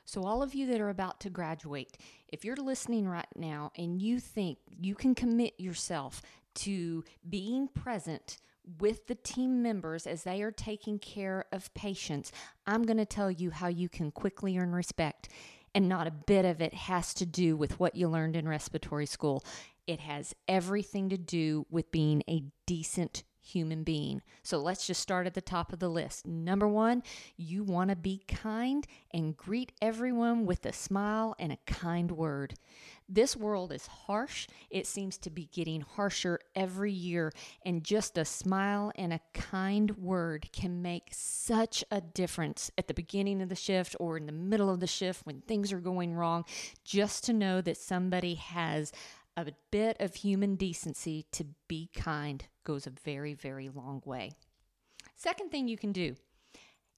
So, 0.05 0.23
all 0.23 0.41
of 0.41 0.55
you 0.55 0.65
that 0.67 0.81
are 0.81 0.89
about 0.89 1.19
to 1.19 1.29
graduate, 1.29 1.95
if 2.29 2.43
you're 2.43 2.55
listening 2.55 3.07
right 3.07 3.27
now 3.35 3.71
and 3.77 4.01
you 4.01 4.19
think 4.19 4.57
you 4.81 4.95
can 4.95 5.13
commit 5.13 5.53
yourself 5.59 6.23
to 6.55 7.03
being 7.29 7.67
present 7.67 8.39
with 8.79 9.05
the 9.05 9.13
team 9.13 9.61
members 9.61 10.07
as 10.07 10.23
they 10.23 10.41
are 10.41 10.51
taking 10.51 10.97
care 10.97 11.45
of 11.51 11.71
patients, 11.75 12.31
I'm 12.65 12.83
going 12.83 12.97
to 12.97 13.05
tell 13.05 13.29
you 13.29 13.51
how 13.51 13.67
you 13.67 13.87
can 13.87 14.09
quickly 14.09 14.57
earn 14.57 14.71
respect. 14.71 15.29
And 15.75 15.87
not 15.87 16.07
a 16.07 16.11
bit 16.11 16.45
of 16.45 16.59
it 16.59 16.73
has 16.73 17.13
to 17.13 17.27
do 17.27 17.55
with 17.55 17.79
what 17.79 17.95
you 17.95 18.07
learned 18.07 18.35
in 18.35 18.47
respiratory 18.47 19.05
school. 19.05 19.43
It 19.89 20.01
has 20.01 20.35
everything 20.47 21.09
to 21.09 21.17
do 21.17 21.65
with 21.71 21.91
being 21.91 22.21
a 22.29 22.43
decent 22.67 23.23
human 23.41 23.83
being. 23.83 24.21
So 24.43 24.59
let's 24.59 24.85
just 24.85 25.01
start 25.01 25.25
at 25.25 25.33
the 25.33 25.41
top 25.41 25.73
of 25.73 25.79
the 25.79 25.89
list. 25.89 26.27
Number 26.27 26.67
one, 26.67 27.01
you 27.37 27.63
want 27.63 27.89
to 27.89 27.95
be 27.95 28.21
kind 28.27 28.85
and 29.11 29.35
greet 29.35 29.71
everyone 29.81 30.45
with 30.45 30.63
a 30.67 30.73
smile 30.73 31.33
and 31.39 31.51
a 31.51 31.57
kind 31.65 32.11
word. 32.11 32.53
This 33.11 33.35
world 33.35 33.71
is 33.71 33.87
harsh. 33.87 34.47
It 34.69 34.85
seems 34.85 35.17
to 35.19 35.31
be 35.31 35.49
getting 35.51 35.81
harsher 35.81 36.39
every 36.55 36.91
year, 36.91 37.33
and 37.65 37.83
just 37.83 38.19
a 38.19 38.25
smile 38.25 38.91
and 38.95 39.11
a 39.11 39.21
kind 39.33 39.97
word 39.97 40.51
can 40.51 40.83
make 40.83 41.07
such 41.11 41.83
a 41.89 42.01
difference 42.01 42.69
at 42.77 42.87
the 42.87 42.93
beginning 42.93 43.41
of 43.41 43.49
the 43.49 43.55
shift 43.55 43.95
or 43.99 44.17
in 44.17 44.27
the 44.27 44.31
middle 44.31 44.69
of 44.69 44.79
the 44.79 44.85
shift 44.85 45.25
when 45.25 45.41
things 45.41 45.73
are 45.73 45.79
going 45.79 46.13
wrong. 46.13 46.45
Just 46.83 47.23
to 47.23 47.33
know 47.33 47.61
that 47.61 47.77
somebody 47.77 48.35
has 48.35 48.91
a 49.47 49.55
bit 49.71 49.97
of 49.99 50.15
human 50.15 50.55
decency 50.55 51.25
to 51.31 51.45
be 51.67 51.89
kind 51.95 52.45
goes 52.63 52.87
a 52.87 52.91
very, 52.91 53.33
very 53.33 53.69
long 53.69 54.01
way. 54.05 54.31
Second 55.15 55.51
thing 55.51 55.67
you 55.67 55.77
can 55.77 55.91
do 55.91 56.15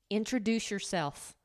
introduce 0.09 0.69
yourself. 0.69 1.35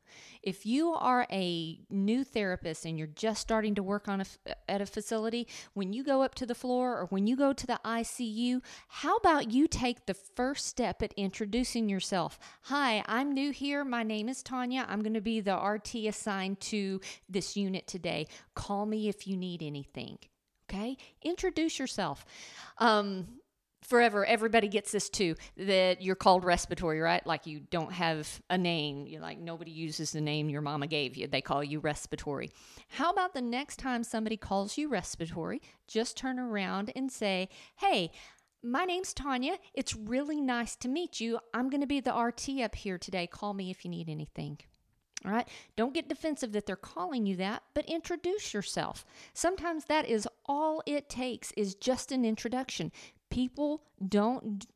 If 0.42 0.66
you 0.66 0.92
are 0.92 1.26
a 1.30 1.80
new 1.90 2.24
therapist 2.24 2.84
and 2.84 2.98
you're 2.98 3.06
just 3.08 3.40
starting 3.40 3.74
to 3.76 3.82
work 3.82 4.08
on 4.08 4.20
a, 4.20 4.24
at 4.68 4.80
a 4.80 4.86
facility, 4.86 5.46
when 5.74 5.92
you 5.92 6.04
go 6.04 6.22
up 6.22 6.34
to 6.36 6.46
the 6.46 6.54
floor 6.54 6.98
or 6.98 7.06
when 7.06 7.26
you 7.26 7.36
go 7.36 7.52
to 7.52 7.66
the 7.66 7.80
ICU, 7.84 8.60
how 8.88 9.16
about 9.16 9.50
you 9.50 9.66
take 9.66 10.06
the 10.06 10.14
first 10.14 10.66
step 10.66 11.02
at 11.02 11.12
introducing 11.16 11.88
yourself? 11.88 12.38
Hi, 12.62 13.04
I'm 13.06 13.32
new 13.32 13.50
here. 13.50 13.84
My 13.84 14.02
name 14.02 14.28
is 14.28 14.42
Tanya. 14.42 14.86
I'm 14.88 15.02
going 15.02 15.14
to 15.14 15.20
be 15.20 15.40
the 15.40 15.56
RT 15.56 15.94
assigned 16.06 16.60
to 16.60 17.00
this 17.28 17.56
unit 17.56 17.86
today. 17.86 18.26
Call 18.54 18.86
me 18.86 19.08
if 19.08 19.26
you 19.26 19.36
need 19.36 19.62
anything. 19.62 20.18
Okay? 20.68 20.96
Introduce 21.22 21.78
yourself. 21.78 22.24
Um, 22.78 23.26
forever 23.82 24.24
everybody 24.24 24.66
gets 24.66 24.90
this 24.90 25.08
too 25.08 25.36
that 25.56 26.02
you're 26.02 26.16
called 26.16 26.44
respiratory 26.44 26.98
right 26.98 27.24
like 27.24 27.46
you 27.46 27.60
don't 27.60 27.92
have 27.92 28.40
a 28.50 28.58
name 28.58 29.06
You're 29.06 29.20
like 29.20 29.38
nobody 29.38 29.70
uses 29.70 30.10
the 30.10 30.20
name 30.20 30.48
your 30.48 30.62
mama 30.62 30.88
gave 30.88 31.16
you 31.16 31.28
they 31.28 31.42
call 31.42 31.62
you 31.62 31.78
respiratory 31.78 32.50
how 32.88 33.12
about 33.12 33.32
the 33.32 33.42
next 33.42 33.76
time 33.76 34.02
somebody 34.02 34.36
calls 34.36 34.76
you 34.76 34.88
respiratory 34.88 35.60
just 35.86 36.16
turn 36.16 36.40
around 36.40 36.90
and 36.96 37.12
say 37.12 37.48
hey 37.76 38.10
my 38.62 38.84
name's 38.84 39.12
Tanya. 39.12 39.58
It's 39.74 39.94
really 39.94 40.40
nice 40.40 40.74
to 40.76 40.88
meet 40.88 41.20
you. 41.20 41.38
I'm 41.54 41.70
going 41.70 41.82
to 41.82 41.86
be 41.86 42.00
the 42.00 42.12
RT 42.12 42.60
up 42.62 42.74
here 42.74 42.98
today. 42.98 43.28
Call 43.28 43.54
me 43.54 43.70
if 43.70 43.84
you 43.84 43.90
need 43.90 44.08
anything. 44.08 44.58
Right. 45.26 45.48
Don't 45.74 45.92
get 45.92 46.08
defensive 46.08 46.52
that 46.52 46.66
they're 46.66 46.76
calling 46.76 47.26
you 47.26 47.34
that, 47.36 47.64
but 47.74 47.84
introduce 47.86 48.54
yourself. 48.54 49.04
Sometimes 49.34 49.86
that 49.86 50.08
is 50.08 50.28
all 50.46 50.84
it 50.86 51.08
takes 51.08 51.50
is 51.56 51.74
just 51.74 52.12
an 52.12 52.24
introduction. 52.24 52.92
People 53.28 53.82
don't 54.08 54.66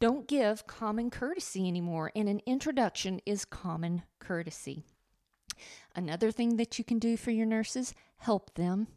don't 0.00 0.26
give 0.26 0.66
common 0.66 1.10
courtesy 1.10 1.68
anymore, 1.68 2.10
and 2.16 2.28
an 2.28 2.40
introduction 2.46 3.20
is 3.26 3.44
common 3.44 4.02
courtesy. 4.18 4.84
Another 5.94 6.30
thing 6.30 6.56
that 6.56 6.78
you 6.78 6.84
can 6.84 6.98
do 6.98 7.16
for 7.16 7.30
your 7.30 7.46
nurses, 7.46 7.94
help 8.16 8.54
them. 8.54 8.88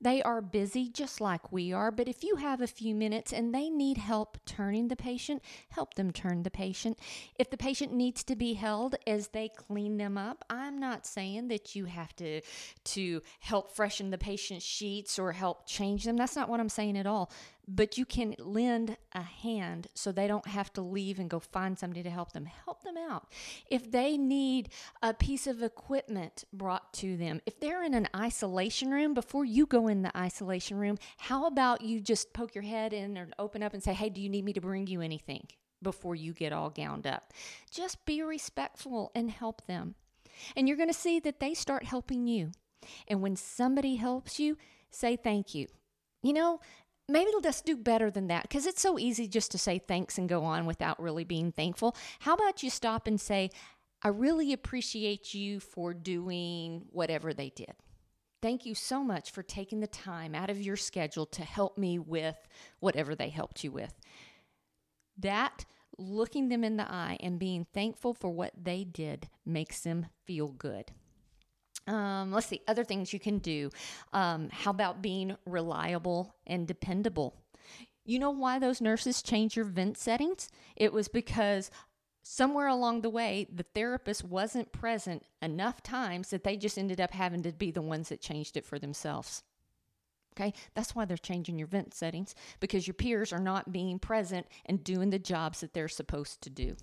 They 0.00 0.22
are 0.22 0.40
busy 0.40 0.88
just 0.88 1.20
like 1.20 1.50
we 1.50 1.72
are, 1.72 1.90
but 1.90 2.08
if 2.08 2.22
you 2.22 2.36
have 2.36 2.60
a 2.60 2.68
few 2.68 2.94
minutes 2.94 3.32
and 3.32 3.52
they 3.52 3.68
need 3.68 3.98
help 3.98 4.38
turning 4.46 4.88
the 4.88 4.96
patient, 4.96 5.42
help 5.70 5.94
them 5.94 6.12
turn 6.12 6.44
the 6.44 6.50
patient. 6.50 6.98
If 7.36 7.50
the 7.50 7.56
patient 7.56 7.92
needs 7.92 8.22
to 8.24 8.36
be 8.36 8.54
held 8.54 8.94
as 9.06 9.28
they 9.28 9.48
clean 9.48 9.96
them 9.96 10.16
up, 10.16 10.44
I'm 10.48 10.78
not 10.78 11.04
saying 11.04 11.48
that 11.48 11.74
you 11.74 11.86
have 11.86 12.14
to 12.16 12.40
to 12.84 13.22
help 13.40 13.74
freshen 13.74 14.10
the 14.10 14.18
patient's 14.18 14.64
sheets 14.64 15.18
or 15.18 15.32
help 15.32 15.66
change 15.66 16.04
them. 16.04 16.16
That's 16.16 16.36
not 16.36 16.48
what 16.48 16.60
I'm 16.60 16.68
saying 16.68 16.96
at 16.96 17.06
all 17.06 17.30
but 17.70 17.98
you 17.98 18.06
can 18.06 18.34
lend 18.38 18.96
a 19.12 19.20
hand 19.20 19.88
so 19.94 20.10
they 20.10 20.26
don't 20.26 20.46
have 20.46 20.72
to 20.72 20.80
leave 20.80 21.18
and 21.18 21.28
go 21.28 21.38
find 21.38 21.78
somebody 21.78 22.02
to 22.02 22.08
help 22.08 22.32
them. 22.32 22.46
Help 22.64 22.82
them 22.82 22.96
out. 22.96 23.28
If 23.70 23.90
they 23.90 24.16
need 24.16 24.70
a 25.02 25.12
piece 25.12 25.46
of 25.46 25.62
equipment 25.62 26.44
brought 26.50 26.94
to 26.94 27.18
them, 27.18 27.42
if 27.44 27.60
they're 27.60 27.84
in 27.84 27.92
an 27.92 28.08
isolation 28.16 28.90
room, 28.90 29.12
before 29.12 29.44
you 29.44 29.66
go 29.66 29.86
in 29.86 30.00
the 30.00 30.16
isolation 30.16 30.78
room, 30.78 30.96
how 31.18 31.46
about 31.46 31.82
you 31.82 32.00
just 32.00 32.32
poke 32.32 32.54
your 32.54 32.64
head 32.64 32.94
in 32.94 33.18
or 33.18 33.28
open 33.38 33.62
up 33.62 33.74
and 33.74 33.82
say, 33.82 33.92
Hey, 33.92 34.08
do 34.08 34.22
you 34.22 34.30
need 34.30 34.46
me 34.46 34.54
to 34.54 34.62
bring 34.62 34.86
you 34.86 35.02
anything 35.02 35.46
before 35.82 36.14
you 36.14 36.32
get 36.32 36.54
all 36.54 36.70
gowned 36.70 37.06
up? 37.06 37.34
Just 37.70 38.06
be 38.06 38.22
respectful 38.22 39.12
and 39.14 39.30
help 39.30 39.66
them. 39.66 39.94
And 40.56 40.66
you're 40.66 40.78
going 40.78 40.88
to 40.88 40.94
see 40.94 41.20
that 41.20 41.38
they 41.38 41.52
start 41.52 41.84
helping 41.84 42.26
you. 42.26 42.52
And 43.06 43.20
when 43.20 43.36
somebody 43.36 43.96
helps 43.96 44.40
you, 44.40 44.56
say 44.90 45.16
thank 45.16 45.54
you. 45.54 45.66
You 46.22 46.32
know, 46.32 46.60
maybe 47.08 47.30
let's 47.42 47.62
do 47.62 47.76
better 47.76 48.10
than 48.10 48.28
that 48.28 48.42
because 48.42 48.66
it's 48.66 48.82
so 48.82 48.98
easy 48.98 49.26
just 49.26 49.50
to 49.52 49.58
say 49.58 49.78
thanks 49.78 50.18
and 50.18 50.28
go 50.28 50.44
on 50.44 50.66
without 50.66 51.00
really 51.00 51.24
being 51.24 51.52
thankful. 51.52 51.96
How 52.20 52.34
about 52.34 52.62
you 52.62 52.70
stop 52.70 53.06
and 53.06 53.20
say, 53.20 53.50
I 54.02 54.08
really 54.08 54.52
appreciate 54.52 55.34
you 55.34 55.58
for 55.58 55.92
doing 55.92 56.82
whatever 56.90 57.34
they 57.34 57.50
did. 57.50 57.74
Thank 58.40 58.64
you 58.64 58.74
so 58.76 59.02
much 59.02 59.32
for 59.32 59.42
taking 59.42 59.80
the 59.80 59.88
time 59.88 60.34
out 60.34 60.50
of 60.50 60.60
your 60.60 60.76
schedule 60.76 61.26
to 61.26 61.42
help 61.42 61.76
me 61.76 61.98
with 61.98 62.36
whatever 62.78 63.16
they 63.16 63.30
helped 63.30 63.64
you 63.64 63.72
with. 63.72 63.92
That 65.18 65.64
looking 65.98 66.48
them 66.48 66.62
in 66.62 66.76
the 66.76 66.90
eye 66.90 67.16
and 67.18 67.40
being 67.40 67.66
thankful 67.74 68.14
for 68.14 68.30
what 68.30 68.52
they 68.62 68.84
did 68.84 69.28
makes 69.44 69.80
them 69.80 70.06
feel 70.24 70.48
good. 70.48 70.92
Um, 71.88 72.32
let's 72.32 72.46
see, 72.46 72.60
other 72.68 72.84
things 72.84 73.12
you 73.12 73.18
can 73.18 73.38
do. 73.38 73.70
Um, 74.12 74.50
how 74.52 74.70
about 74.70 75.02
being 75.02 75.36
reliable 75.46 76.34
and 76.46 76.68
dependable? 76.68 77.34
You 78.04 78.18
know 78.18 78.30
why 78.30 78.58
those 78.58 78.80
nurses 78.80 79.22
change 79.22 79.56
your 79.56 79.64
vent 79.64 79.96
settings? 79.96 80.50
It 80.76 80.92
was 80.92 81.08
because 81.08 81.70
somewhere 82.22 82.68
along 82.68 83.00
the 83.00 83.10
way, 83.10 83.46
the 83.52 83.64
therapist 83.74 84.22
wasn't 84.22 84.72
present 84.72 85.24
enough 85.40 85.82
times 85.82 86.28
that 86.30 86.44
they 86.44 86.56
just 86.56 86.78
ended 86.78 87.00
up 87.00 87.12
having 87.12 87.42
to 87.42 87.52
be 87.52 87.70
the 87.70 87.82
ones 87.82 88.10
that 88.10 88.20
changed 88.20 88.56
it 88.56 88.66
for 88.66 88.78
themselves. 88.78 89.42
Okay, 90.36 90.52
that's 90.74 90.94
why 90.94 91.04
they're 91.04 91.16
changing 91.16 91.58
your 91.58 91.66
vent 91.66 91.94
settings 91.94 92.34
because 92.60 92.86
your 92.86 92.94
peers 92.94 93.32
are 93.32 93.40
not 93.40 93.72
being 93.72 93.98
present 93.98 94.46
and 94.66 94.84
doing 94.84 95.10
the 95.10 95.18
jobs 95.18 95.60
that 95.60 95.72
they're 95.72 95.88
supposed 95.88 96.42
to 96.42 96.50
do. 96.50 96.76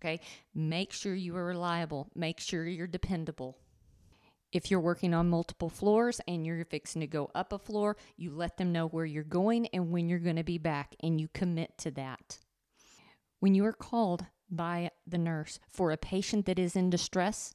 Okay, 0.00 0.20
make 0.54 0.92
sure 0.92 1.14
you 1.14 1.36
are 1.36 1.44
reliable, 1.44 2.08
make 2.14 2.38
sure 2.38 2.64
you're 2.66 2.86
dependable. 2.86 3.56
If 4.52 4.70
you're 4.70 4.80
working 4.80 5.12
on 5.12 5.28
multiple 5.28 5.68
floors 5.68 6.20
and 6.26 6.46
you're 6.46 6.64
fixing 6.64 7.00
to 7.00 7.06
go 7.06 7.30
up 7.34 7.52
a 7.52 7.58
floor, 7.58 7.96
you 8.16 8.30
let 8.30 8.56
them 8.56 8.72
know 8.72 8.86
where 8.88 9.04
you're 9.04 9.24
going 9.24 9.66
and 9.68 9.90
when 9.90 10.08
you're 10.08 10.18
going 10.18 10.36
to 10.36 10.44
be 10.44 10.58
back, 10.58 10.94
and 11.02 11.20
you 11.20 11.28
commit 11.34 11.76
to 11.78 11.90
that. 11.92 12.38
When 13.40 13.54
you 13.54 13.64
are 13.66 13.72
called 13.72 14.24
by 14.50 14.90
the 15.06 15.18
nurse 15.18 15.60
for 15.68 15.92
a 15.92 15.98
patient 15.98 16.46
that 16.46 16.58
is 16.58 16.76
in 16.76 16.88
distress, 16.88 17.54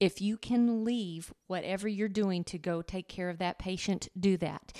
if 0.00 0.20
you 0.20 0.36
can 0.36 0.84
leave 0.84 1.32
whatever 1.46 1.86
you're 1.86 2.08
doing 2.08 2.42
to 2.44 2.58
go 2.58 2.82
take 2.82 3.08
care 3.08 3.28
of 3.28 3.38
that 3.38 3.58
patient, 3.58 4.08
do 4.18 4.36
that. 4.38 4.72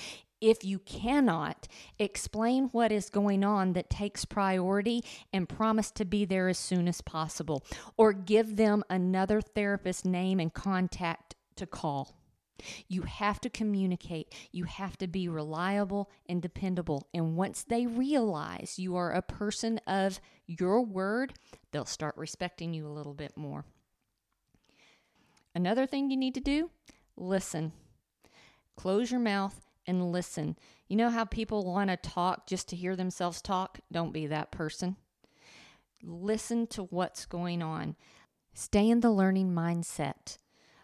If 0.45 0.63
you 0.63 0.77
cannot, 0.77 1.67
explain 1.97 2.65
what 2.65 2.91
is 2.91 3.09
going 3.09 3.43
on 3.43 3.73
that 3.73 3.89
takes 3.89 4.25
priority 4.25 5.03
and 5.33 5.49
promise 5.49 5.89
to 5.89 6.05
be 6.05 6.23
there 6.23 6.47
as 6.49 6.59
soon 6.59 6.87
as 6.87 7.01
possible. 7.01 7.65
Or 7.97 8.13
give 8.13 8.55
them 8.55 8.83
another 8.87 9.41
therapist's 9.41 10.05
name 10.05 10.39
and 10.39 10.53
contact 10.53 11.33
to 11.55 11.65
call. 11.65 12.19
You 12.87 13.01
have 13.01 13.41
to 13.41 13.49
communicate. 13.49 14.35
You 14.51 14.65
have 14.65 14.99
to 14.99 15.07
be 15.07 15.27
reliable 15.27 16.11
and 16.29 16.43
dependable. 16.43 17.07
And 17.11 17.35
once 17.35 17.65
they 17.67 17.87
realize 17.87 18.77
you 18.77 18.95
are 18.97 19.13
a 19.13 19.23
person 19.23 19.79
of 19.87 20.19
your 20.45 20.85
word, 20.85 21.33
they'll 21.71 21.85
start 21.85 22.15
respecting 22.17 22.71
you 22.71 22.85
a 22.85 22.93
little 22.93 23.15
bit 23.15 23.35
more. 23.35 23.65
Another 25.55 25.87
thing 25.87 26.11
you 26.11 26.17
need 26.17 26.35
to 26.35 26.39
do 26.39 26.69
listen. 27.17 27.71
Close 28.75 29.09
your 29.09 29.21
mouth 29.21 29.64
and 29.87 30.11
listen. 30.11 30.57
You 30.87 30.95
know 30.95 31.09
how 31.09 31.25
people 31.25 31.65
want 31.65 31.89
to 31.89 31.97
talk 31.97 32.47
just 32.47 32.69
to 32.69 32.75
hear 32.75 32.95
themselves 32.95 33.41
talk? 33.41 33.79
Don't 33.91 34.13
be 34.13 34.27
that 34.27 34.51
person. 34.51 34.95
Listen 36.03 36.67
to 36.67 36.83
what's 36.83 37.25
going 37.25 37.61
on. 37.61 37.95
Stay 38.53 38.89
in 38.89 39.01
the 39.01 39.11
learning 39.11 39.51
mindset. 39.51 40.37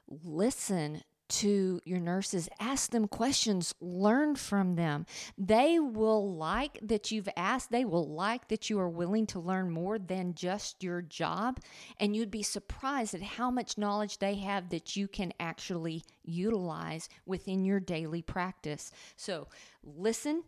Listen 0.08 1.04
to 1.32 1.80
your 1.86 2.00
nurses, 2.00 2.50
ask 2.60 2.92
them 2.92 3.08
questions, 3.08 3.74
learn 3.80 4.36
from 4.36 4.76
them. 4.76 5.06
They 5.38 5.80
will 5.80 6.36
like 6.36 6.78
that 6.82 7.12
you've 7.12 7.30
asked, 7.38 7.72
they 7.72 7.86
will 7.86 8.08
like 8.08 8.50
that 8.50 8.70
you 8.70 8.80
are 8.80 8.90
willing 8.90 9.26
to 9.28 9.40
learn 9.40 9.72
more 9.72 9.98
than 9.98 10.34
just 10.34 10.84
your 10.84 11.02
job. 11.02 11.60
And 12.00 12.16
you'd 12.16 12.32
be 12.32 12.44
surprised 12.44 13.14
at 13.14 13.22
how 13.22 13.50
much 13.50 13.78
knowledge 13.78 14.18
they 14.18 14.36
have 14.36 14.70
that 14.70 14.96
you 14.96 15.08
can 15.08 15.34
actually 15.40 16.04
utilize 16.24 17.08
within 17.26 17.64
your 17.64 17.80
daily 17.80 18.22
practice. 18.22 18.92
So 19.16 19.48
listen, 19.84 20.44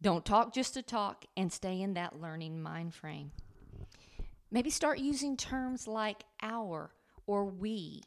don't 0.00 0.24
talk 0.24 0.54
just 0.54 0.74
to 0.74 0.82
talk, 0.82 1.24
and 1.36 1.52
stay 1.52 1.80
in 1.80 1.94
that 1.94 2.20
learning 2.20 2.62
mind 2.62 2.94
frame. 2.94 3.32
Maybe 4.50 4.70
start 4.70 4.98
using 4.98 5.36
terms 5.36 5.88
like 5.88 6.22
our 6.40 6.92
or 7.26 7.44
we 7.44 8.02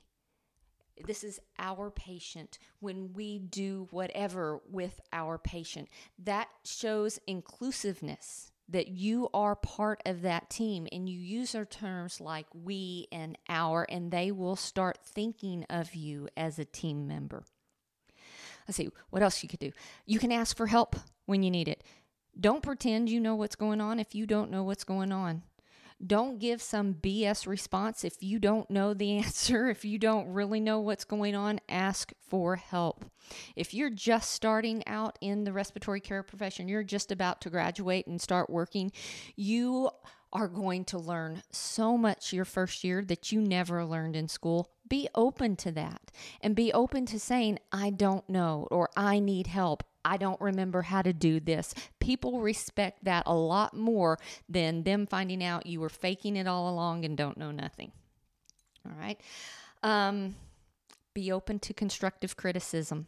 this 1.06 1.24
is 1.24 1.40
our 1.60 1.90
patient 1.90 2.58
when 2.80 3.14
we 3.14 3.40
do 3.40 3.88
whatever 3.92 4.62
with 4.70 5.00
our 5.12 5.38
patient. 5.38 5.90
That 6.20 6.48
shows 6.64 7.20
inclusiveness 7.28 8.52
that 8.70 8.88
you 8.88 9.30
are 9.34 9.56
part 9.56 10.02
of 10.06 10.22
that 10.22 10.50
team 10.50 10.88
and 10.92 11.10
you 11.10 11.20
use 11.20 11.54
our 11.56 11.66
terms 11.66 12.22
like 12.22 12.46
we 12.54 13.08
and 13.12 13.38
our, 13.50 13.86
and 13.90 14.12
they 14.12 14.32
will 14.32 14.56
start 14.56 14.98
thinking 15.04 15.66
of 15.70 15.94
you 15.94 16.30
as 16.38 16.58
a 16.58 16.66
team 16.66 17.08
member. 17.08 17.44
Let's 18.68 18.78
see 18.78 18.90
what 19.10 19.24
else 19.24 19.44
you 19.44 19.50
could 19.50 19.60
do. 19.60 19.72
You 20.06 20.20
can 20.20 20.32
ask 20.32 20.56
for 20.56 20.68
help 20.68 20.96
when 21.26 21.44
you 21.44 21.52
need 21.52 21.68
it. 21.68 21.84
Don't 22.40 22.64
pretend 22.64 23.10
you 23.10 23.20
know 23.20 23.36
what's 23.36 23.56
going 23.56 23.82
on 23.82 24.00
if 24.00 24.16
you 24.16 24.26
don't 24.26 24.52
know 24.52 24.64
what's 24.64 24.86
going 24.86 25.12
on. 25.12 25.44
Don't 26.06 26.40
give 26.40 26.62
some 26.62 26.96
BS 26.96 27.46
response 27.46 28.04
if 28.04 28.22
you 28.22 28.40
don't 28.40 28.70
know 28.70 28.94
the 28.94 29.12
answer, 29.18 29.70
if 29.70 29.86
you 29.86 29.98
don't 29.98 30.28
really 30.28 30.60
know 30.60 30.80
what's 30.80 31.06
going 31.06 31.36
on, 31.36 31.60
ask 31.70 32.12
for 32.28 32.56
help. 32.56 33.06
If 33.56 33.74
you're 33.74 33.90
just 33.90 34.32
starting 34.32 34.86
out 34.88 35.18
in 35.22 35.44
the 35.44 35.54
respiratory 35.54 36.02
care 36.02 36.24
profession, 36.24 36.68
you're 36.68 36.84
just 36.84 37.12
about 37.12 37.42
to 37.42 37.50
graduate 37.50 38.08
and 38.08 38.20
start 38.20 38.50
working, 38.50 38.92
you 39.36 39.90
are 40.34 40.48
going 40.48 40.86
to 40.86 40.98
learn 40.98 41.44
so 41.52 41.98
much 41.98 42.32
your 42.34 42.46
first 42.46 42.84
year 42.84 43.04
that 43.04 43.32
you 43.32 43.42
never 43.42 43.86
learned 43.86 44.16
in 44.16 44.28
school. 44.28 44.70
Be 44.88 45.08
open 45.14 45.56
to 45.58 45.72
that 45.72 46.12
and 46.42 46.56
be 46.56 46.72
open 46.74 47.06
to 47.08 47.20
saying, 47.20 47.60
I 47.72 47.90
don't 47.90 48.28
know 48.30 48.68
or 48.72 48.90
I 48.96 49.20
need 49.20 49.48
help. 49.48 49.84
I 50.04 50.18
don't 50.18 50.40
remember 50.42 50.82
how 50.82 51.02
to 51.02 51.14
do 51.14 51.40
this. 51.40 51.74
People 52.00 52.42
respect 52.42 53.04
that 53.04 53.24
a 53.26 53.36
lot 53.36 53.76
more 53.76 54.20
than 54.50 54.84
them 54.84 55.06
finding 55.06 55.44
out 55.44 55.66
you 55.66 55.80
were 55.80 55.90
faking 55.90 56.36
it 56.36 56.48
all 56.48 56.70
along 56.70 57.06
and 57.06 57.18
don't 57.18 57.38
know 57.38 57.52
nothing. 57.52 57.92
All 58.86 58.94
right. 59.00 59.20
Um, 59.84 60.36
be 61.14 61.32
open 61.32 61.60
to 61.60 61.74
constructive 61.74 62.36
criticism. 62.36 63.08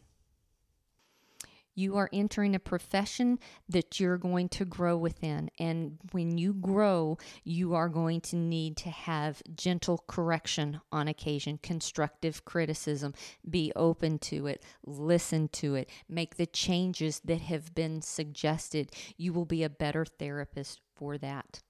You 1.74 1.96
are 1.96 2.08
entering 2.12 2.54
a 2.54 2.60
profession 2.60 3.38
that 3.68 3.98
you're 3.98 4.18
going 4.18 4.48
to 4.50 4.64
grow 4.64 4.96
within. 4.96 5.50
And 5.58 5.98
when 6.12 6.38
you 6.38 6.54
grow, 6.54 7.18
you 7.42 7.74
are 7.74 7.88
going 7.88 8.20
to 8.22 8.36
need 8.36 8.76
to 8.78 8.90
have 8.90 9.42
gentle 9.54 10.04
correction 10.06 10.80
on 10.92 11.08
occasion, 11.08 11.58
constructive 11.62 12.44
criticism. 12.44 13.14
Be 13.48 13.72
open 13.74 14.18
to 14.20 14.46
it, 14.46 14.62
listen 14.84 15.48
to 15.48 15.74
it, 15.74 15.90
make 16.08 16.36
the 16.36 16.46
changes 16.46 17.20
that 17.24 17.40
have 17.40 17.74
been 17.74 18.02
suggested. 18.02 18.92
You 19.16 19.32
will 19.32 19.46
be 19.46 19.62
a 19.62 19.70
better 19.70 20.04
therapist 20.04 20.80
for 20.94 21.18
that. 21.18 21.60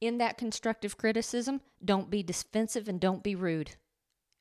In 0.00 0.18
that 0.18 0.36
constructive 0.36 0.98
criticism, 0.98 1.60
don't 1.82 2.10
be 2.10 2.22
defensive 2.22 2.88
and 2.88 3.00
don't 3.00 3.22
be 3.22 3.34
rude 3.34 3.76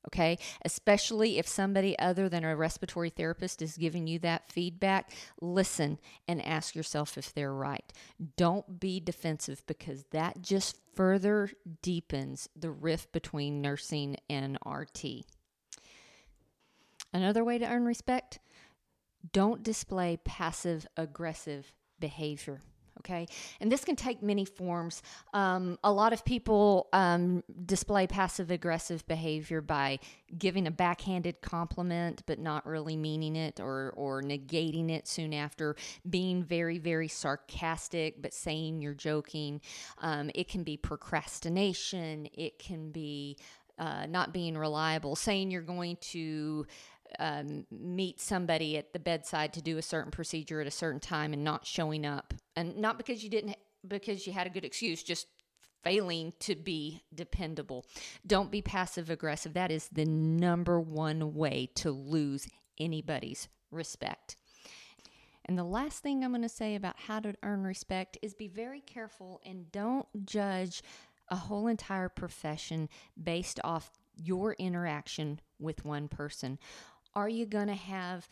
okay? 0.09 0.37
Especially 0.65 1.37
if 1.37 1.47
somebody 1.47 1.97
other 1.99 2.27
than 2.27 2.43
a 2.43 2.55
respiratory 2.55 3.09
therapist 3.09 3.61
is 3.61 3.77
giving 3.77 4.07
you 4.07 4.19
that 4.19 4.51
feedback, 4.51 5.11
listen 5.39 5.99
and 6.27 6.43
ask 6.45 6.75
yourself 6.75 7.17
if 7.17 7.33
they're 7.33 7.53
right. 7.53 7.93
Don't 8.35 8.79
be 8.79 8.99
defensive 8.99 9.63
because 9.67 10.05
that 10.11 10.41
just 10.41 10.77
further 10.95 11.51
deepens 11.81 12.49
the 12.55 12.71
rift 12.71 13.11
between 13.11 13.61
nursing 13.61 14.17
and 14.29 14.57
RT. 14.65 15.25
Another 17.13 17.43
way 17.43 17.57
to 17.57 17.67
earn 17.67 17.85
respect 17.85 18.39
don't 19.33 19.63
display 19.63 20.17
passive 20.23 20.87
aggressive 20.95 21.73
behavior 21.99 22.61
okay? 23.01 23.27
And 23.59 23.71
this 23.71 23.83
can 23.83 23.95
take 23.95 24.21
many 24.21 24.45
forms. 24.45 25.01
Um, 25.33 25.77
a 25.83 25.91
lot 25.91 26.13
of 26.13 26.25
people 26.25 26.87
um, 26.93 27.43
display 27.65 28.07
passive 28.07 28.51
aggressive 28.51 29.05
behavior 29.07 29.61
by 29.61 29.99
giving 30.37 30.67
a 30.67 30.71
backhanded 30.71 31.41
compliment 31.41 32.23
but 32.25 32.39
not 32.39 32.65
really 32.65 32.95
meaning 32.95 33.35
it 33.35 33.59
or, 33.59 33.93
or 33.95 34.21
negating 34.21 34.89
it 34.89 35.07
soon 35.07 35.33
after, 35.33 35.75
being 36.09 36.43
very, 36.43 36.77
very 36.77 37.07
sarcastic 37.07 38.21
but 38.21 38.33
saying 38.33 38.81
you're 38.81 38.93
joking. 38.93 39.61
Um, 39.99 40.29
it 40.35 40.47
can 40.47 40.63
be 40.63 40.77
procrastination, 40.77 42.27
it 42.33 42.59
can 42.59 42.91
be 42.91 43.37
uh, 43.79 44.05
not 44.07 44.33
being 44.33 44.57
reliable, 44.57 45.15
saying 45.15 45.51
you're 45.51 45.61
going 45.61 45.95
to 46.01 46.65
um, 47.17 47.65
meet 47.71 48.19
somebody 48.19 48.77
at 48.77 48.93
the 48.93 48.99
bedside 48.99 49.53
to 49.53 49.61
do 49.61 49.77
a 49.77 49.81
certain 49.81 50.11
procedure 50.11 50.61
at 50.61 50.67
a 50.67 50.71
certain 50.71 50.99
time 50.99 51.33
and 51.33 51.43
not 51.43 51.65
showing 51.65 52.05
up, 52.05 52.33
and 52.55 52.77
not 52.77 52.97
because 52.97 53.23
you 53.23 53.29
didn't, 53.29 53.55
because 53.87 54.27
you 54.27 54.33
had 54.33 54.47
a 54.47 54.49
good 54.51 54.65
excuse, 54.65 55.01
just 55.01 55.27
failing 55.83 56.33
to 56.39 56.55
be 56.55 57.01
dependable. 57.13 57.85
Don't 58.27 58.51
be 58.51 58.61
passive 58.61 59.09
aggressive. 59.09 59.53
That 59.53 59.71
is 59.71 59.87
the 59.89 60.05
number 60.05 60.79
one 60.79 61.33
way 61.33 61.69
to 61.75 61.91
lose 61.91 62.47
anybody's 62.77 63.47
respect. 63.71 64.35
And 65.45 65.57
the 65.57 65.63
last 65.63 66.03
thing 66.03 66.23
I'm 66.23 66.31
going 66.31 66.43
to 66.43 66.49
say 66.49 66.75
about 66.75 66.99
how 67.07 67.19
to 67.21 67.33
earn 67.41 67.63
respect 67.63 68.17
is 68.21 68.33
be 68.35 68.47
very 68.47 68.81
careful 68.81 69.41
and 69.43 69.71
don't 69.71 70.05
judge 70.25 70.83
a 71.29 71.35
whole 71.35 71.67
entire 71.67 72.09
profession 72.09 72.89
based 73.21 73.59
off 73.63 73.91
your 74.15 74.53
interaction 74.53 75.39
with 75.59 75.85
one 75.85 76.07
person. 76.07 76.59
Are 77.15 77.29
you 77.29 77.45
going 77.45 77.67
to 77.67 77.75
have 77.75 78.27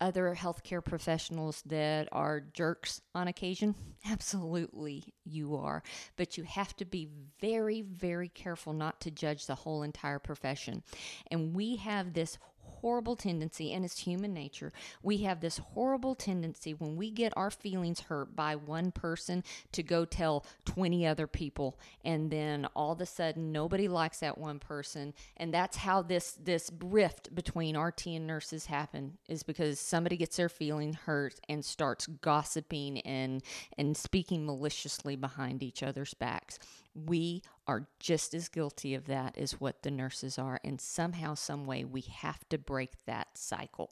other 0.00 0.36
healthcare 0.38 0.84
professionals 0.84 1.62
that 1.66 2.08
are 2.12 2.40
jerks 2.40 3.00
on 3.14 3.28
occasion? 3.28 3.74
Absolutely, 4.10 5.04
you 5.24 5.56
are. 5.56 5.82
But 6.16 6.36
you 6.36 6.44
have 6.44 6.76
to 6.76 6.84
be 6.84 7.08
very, 7.40 7.82
very 7.82 8.28
careful 8.28 8.72
not 8.72 9.00
to 9.02 9.10
judge 9.10 9.46
the 9.46 9.54
whole 9.54 9.82
entire 9.82 10.18
profession. 10.18 10.82
And 11.30 11.54
we 11.54 11.76
have 11.76 12.12
this 12.12 12.38
horrible 12.66 13.16
tendency, 13.16 13.72
and 13.72 13.84
it's 13.84 14.00
human 14.00 14.34
nature. 14.34 14.72
We 15.02 15.18
have 15.18 15.40
this 15.40 15.58
horrible 15.58 16.14
tendency 16.14 16.74
when 16.74 16.96
we 16.96 17.10
get 17.10 17.32
our 17.36 17.50
feelings 17.50 18.00
hurt 18.00 18.36
by 18.36 18.56
one 18.56 18.92
person 18.92 19.42
to 19.72 19.82
go 19.82 20.04
tell 20.04 20.44
20 20.66 21.06
other 21.06 21.26
people, 21.26 21.78
and 22.04 22.30
then 22.30 22.66
all 22.76 22.92
of 22.92 23.00
a 23.00 23.06
sudden 23.06 23.52
nobody 23.52 23.88
likes 23.88 24.20
that 24.20 24.38
one 24.38 24.58
person, 24.58 25.14
and 25.36 25.52
that's 25.52 25.78
how 25.78 26.02
this 26.02 26.32
this 26.32 26.70
rift 26.82 27.34
between 27.34 27.76
RT 27.76 28.06
and 28.06 28.26
nurses 28.26 28.66
happen 28.66 29.18
is 29.28 29.42
because 29.42 29.80
somebody 29.80 30.16
gets 30.16 30.36
their 30.36 30.48
feeling 30.48 30.92
hurt 30.92 31.40
and 31.48 31.64
starts 31.64 32.06
gossiping 32.06 33.00
and 33.00 33.42
and 33.78 33.96
speaking 33.96 34.44
maliciously 34.44 35.16
behind 35.16 35.62
each 35.62 35.82
other's 35.82 36.14
backs 36.14 36.58
we 36.94 37.42
are 37.66 37.88
just 37.98 38.34
as 38.34 38.48
guilty 38.48 38.94
of 38.94 39.06
that 39.06 39.36
as 39.36 39.60
what 39.60 39.82
the 39.82 39.90
nurses 39.90 40.38
are. 40.38 40.60
And 40.64 40.80
somehow, 40.80 41.34
some 41.34 41.66
way, 41.66 41.84
we 41.84 42.02
have 42.02 42.48
to 42.50 42.58
break 42.58 42.92
that 43.06 43.36
cycle. 43.36 43.90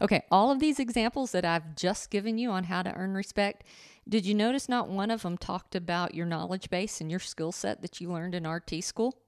Okay, 0.00 0.24
all 0.30 0.50
of 0.50 0.60
these 0.60 0.78
examples 0.78 1.32
that 1.32 1.44
I've 1.44 1.74
just 1.74 2.10
given 2.10 2.38
you 2.38 2.50
on 2.50 2.64
how 2.64 2.82
to 2.82 2.94
earn 2.94 3.14
respect, 3.14 3.64
did 4.08 4.24
you 4.26 4.34
notice 4.34 4.68
not 4.68 4.88
one 4.88 5.10
of 5.10 5.22
them 5.22 5.36
talked 5.36 5.74
about 5.74 6.14
your 6.14 6.26
knowledge 6.26 6.70
base 6.70 7.00
and 7.00 7.10
your 7.10 7.20
skill 7.20 7.52
set 7.52 7.82
that 7.82 8.00
you 8.00 8.10
learned 8.10 8.34
in 8.34 8.46
RT 8.46 8.82
school? 8.82 9.18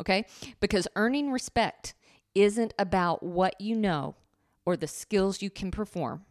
Okay, 0.00 0.26
because 0.60 0.88
earning 0.96 1.32
respect 1.32 1.94
isn't 2.34 2.74
about 2.78 3.22
what 3.22 3.60
you 3.60 3.74
know 3.74 4.14
or 4.64 4.76
the 4.76 4.86
skills 4.86 5.40
you 5.40 5.48
can 5.48 5.70
perform. 5.70 6.24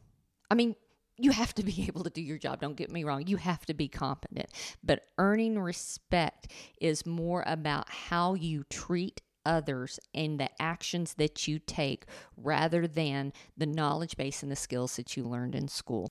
I 0.50 0.56
mean, 0.56 0.76
you 1.18 1.32
have 1.32 1.54
to 1.56 1.64
be 1.64 1.86
able 1.88 2.04
to 2.04 2.10
do 2.10 2.22
your 2.22 2.38
job. 2.38 2.62
Don't 2.62 2.76
get 2.76 2.92
me 2.92 3.04
wrong. 3.04 3.28
You 3.28 3.38
have 3.38 3.66
to 3.68 3.74
be 3.74 3.88
competent. 3.88 4.50
But 4.84 5.06
earning 5.18 5.60
respect 5.60 6.52
is 6.80 7.06
more 7.06 7.44
about 7.48 7.90
how 7.90 8.34
you 8.34 8.64
treat 8.70 9.22
others 9.46 10.00
and 10.14 10.40
the 10.40 10.50
actions 10.60 11.14
that 11.16 11.48
you 11.48 11.60
take 11.60 12.06
rather 12.36 12.88
than 12.88 13.32
the 13.56 13.68
knowledge 13.68 14.18
base 14.18 14.42
and 14.42 14.52
the 14.52 14.56
skills 14.56 14.96
that 14.96 15.16
you 15.16 15.24
learned 15.24 15.56
in 15.56 15.68
school. 15.68 16.10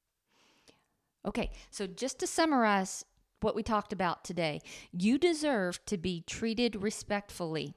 Okay, 1.26 1.50
so 1.70 1.86
just 1.86 2.18
to 2.20 2.26
summarize 2.26 3.04
what 3.40 3.54
we 3.54 3.62
talked 3.62 3.92
about 3.92 4.24
today, 4.24 4.60
you 4.92 5.18
deserve 5.18 5.84
to 5.86 5.98
be 5.98 6.22
treated 6.26 6.82
respectfully, 6.82 7.74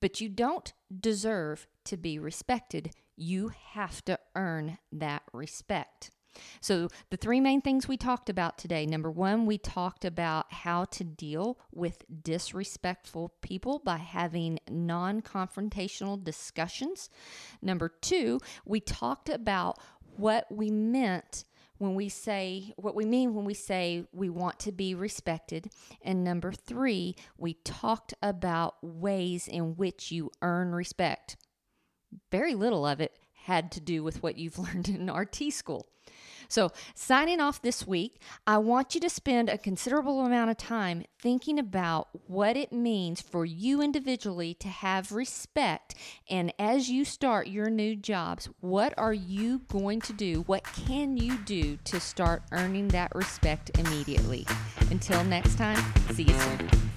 but 0.00 0.20
you 0.20 0.28
don't 0.28 0.72
deserve 1.00 1.66
to 1.84 1.96
be 1.96 2.18
respected. 2.18 2.90
You 3.16 3.52
have 3.72 4.04
to 4.06 4.18
earn 4.34 4.78
that 4.92 5.22
respect. 5.32 6.10
So, 6.60 6.88
the 7.10 7.16
three 7.16 7.40
main 7.40 7.60
things 7.60 7.88
we 7.88 7.96
talked 7.96 8.28
about 8.30 8.58
today 8.58 8.86
number 8.86 9.10
one, 9.10 9.46
we 9.46 9.58
talked 9.58 10.04
about 10.04 10.52
how 10.52 10.84
to 10.86 11.04
deal 11.04 11.58
with 11.72 12.04
disrespectful 12.22 13.34
people 13.40 13.80
by 13.84 13.98
having 13.98 14.58
non 14.70 15.22
confrontational 15.22 16.22
discussions. 16.22 17.10
Number 17.62 17.88
two, 17.88 18.40
we 18.64 18.80
talked 18.80 19.28
about 19.28 19.78
what 20.16 20.46
we 20.50 20.70
meant 20.70 21.44
when 21.78 21.94
we 21.94 22.08
say 22.08 22.72
what 22.76 22.94
we 22.94 23.04
mean 23.04 23.34
when 23.34 23.44
we 23.44 23.54
say 23.54 24.04
we 24.12 24.28
want 24.28 24.58
to 24.60 24.72
be 24.72 24.94
respected. 24.94 25.70
And 26.02 26.22
number 26.22 26.52
three, 26.52 27.14
we 27.36 27.54
talked 27.54 28.14
about 28.22 28.76
ways 28.82 29.48
in 29.48 29.76
which 29.76 30.10
you 30.10 30.30
earn 30.42 30.72
respect. 30.72 31.36
Very 32.30 32.54
little 32.54 32.86
of 32.86 33.00
it 33.00 33.16
had 33.48 33.72
to 33.72 33.80
do 33.80 34.04
with 34.04 34.22
what 34.22 34.38
you've 34.38 34.58
learned 34.66 34.88
in 34.88 35.10
RT 35.10 35.52
school. 35.52 35.86
So, 36.50 36.70
signing 36.94 37.40
off 37.40 37.60
this 37.60 37.86
week, 37.86 38.22
I 38.46 38.56
want 38.56 38.94
you 38.94 39.02
to 39.02 39.10
spend 39.10 39.50
a 39.50 39.58
considerable 39.58 40.24
amount 40.24 40.50
of 40.50 40.56
time 40.56 41.04
thinking 41.20 41.58
about 41.58 42.08
what 42.26 42.56
it 42.56 42.72
means 42.72 43.20
for 43.20 43.44
you 43.44 43.82
individually 43.82 44.54
to 44.54 44.68
have 44.68 45.12
respect. 45.12 45.94
And 46.30 46.54
as 46.58 46.88
you 46.88 47.04
start 47.04 47.48
your 47.48 47.68
new 47.68 47.94
jobs, 47.96 48.48
what 48.60 48.94
are 48.96 49.12
you 49.12 49.60
going 49.68 50.00
to 50.02 50.14
do? 50.14 50.44
What 50.46 50.64
can 50.64 51.18
you 51.18 51.36
do 51.36 51.76
to 51.84 52.00
start 52.00 52.44
earning 52.52 52.88
that 52.88 53.14
respect 53.14 53.78
immediately? 53.78 54.46
Until 54.90 55.22
next 55.24 55.58
time, 55.58 55.78
see 56.14 56.22
you 56.22 56.38
soon. 56.40 56.87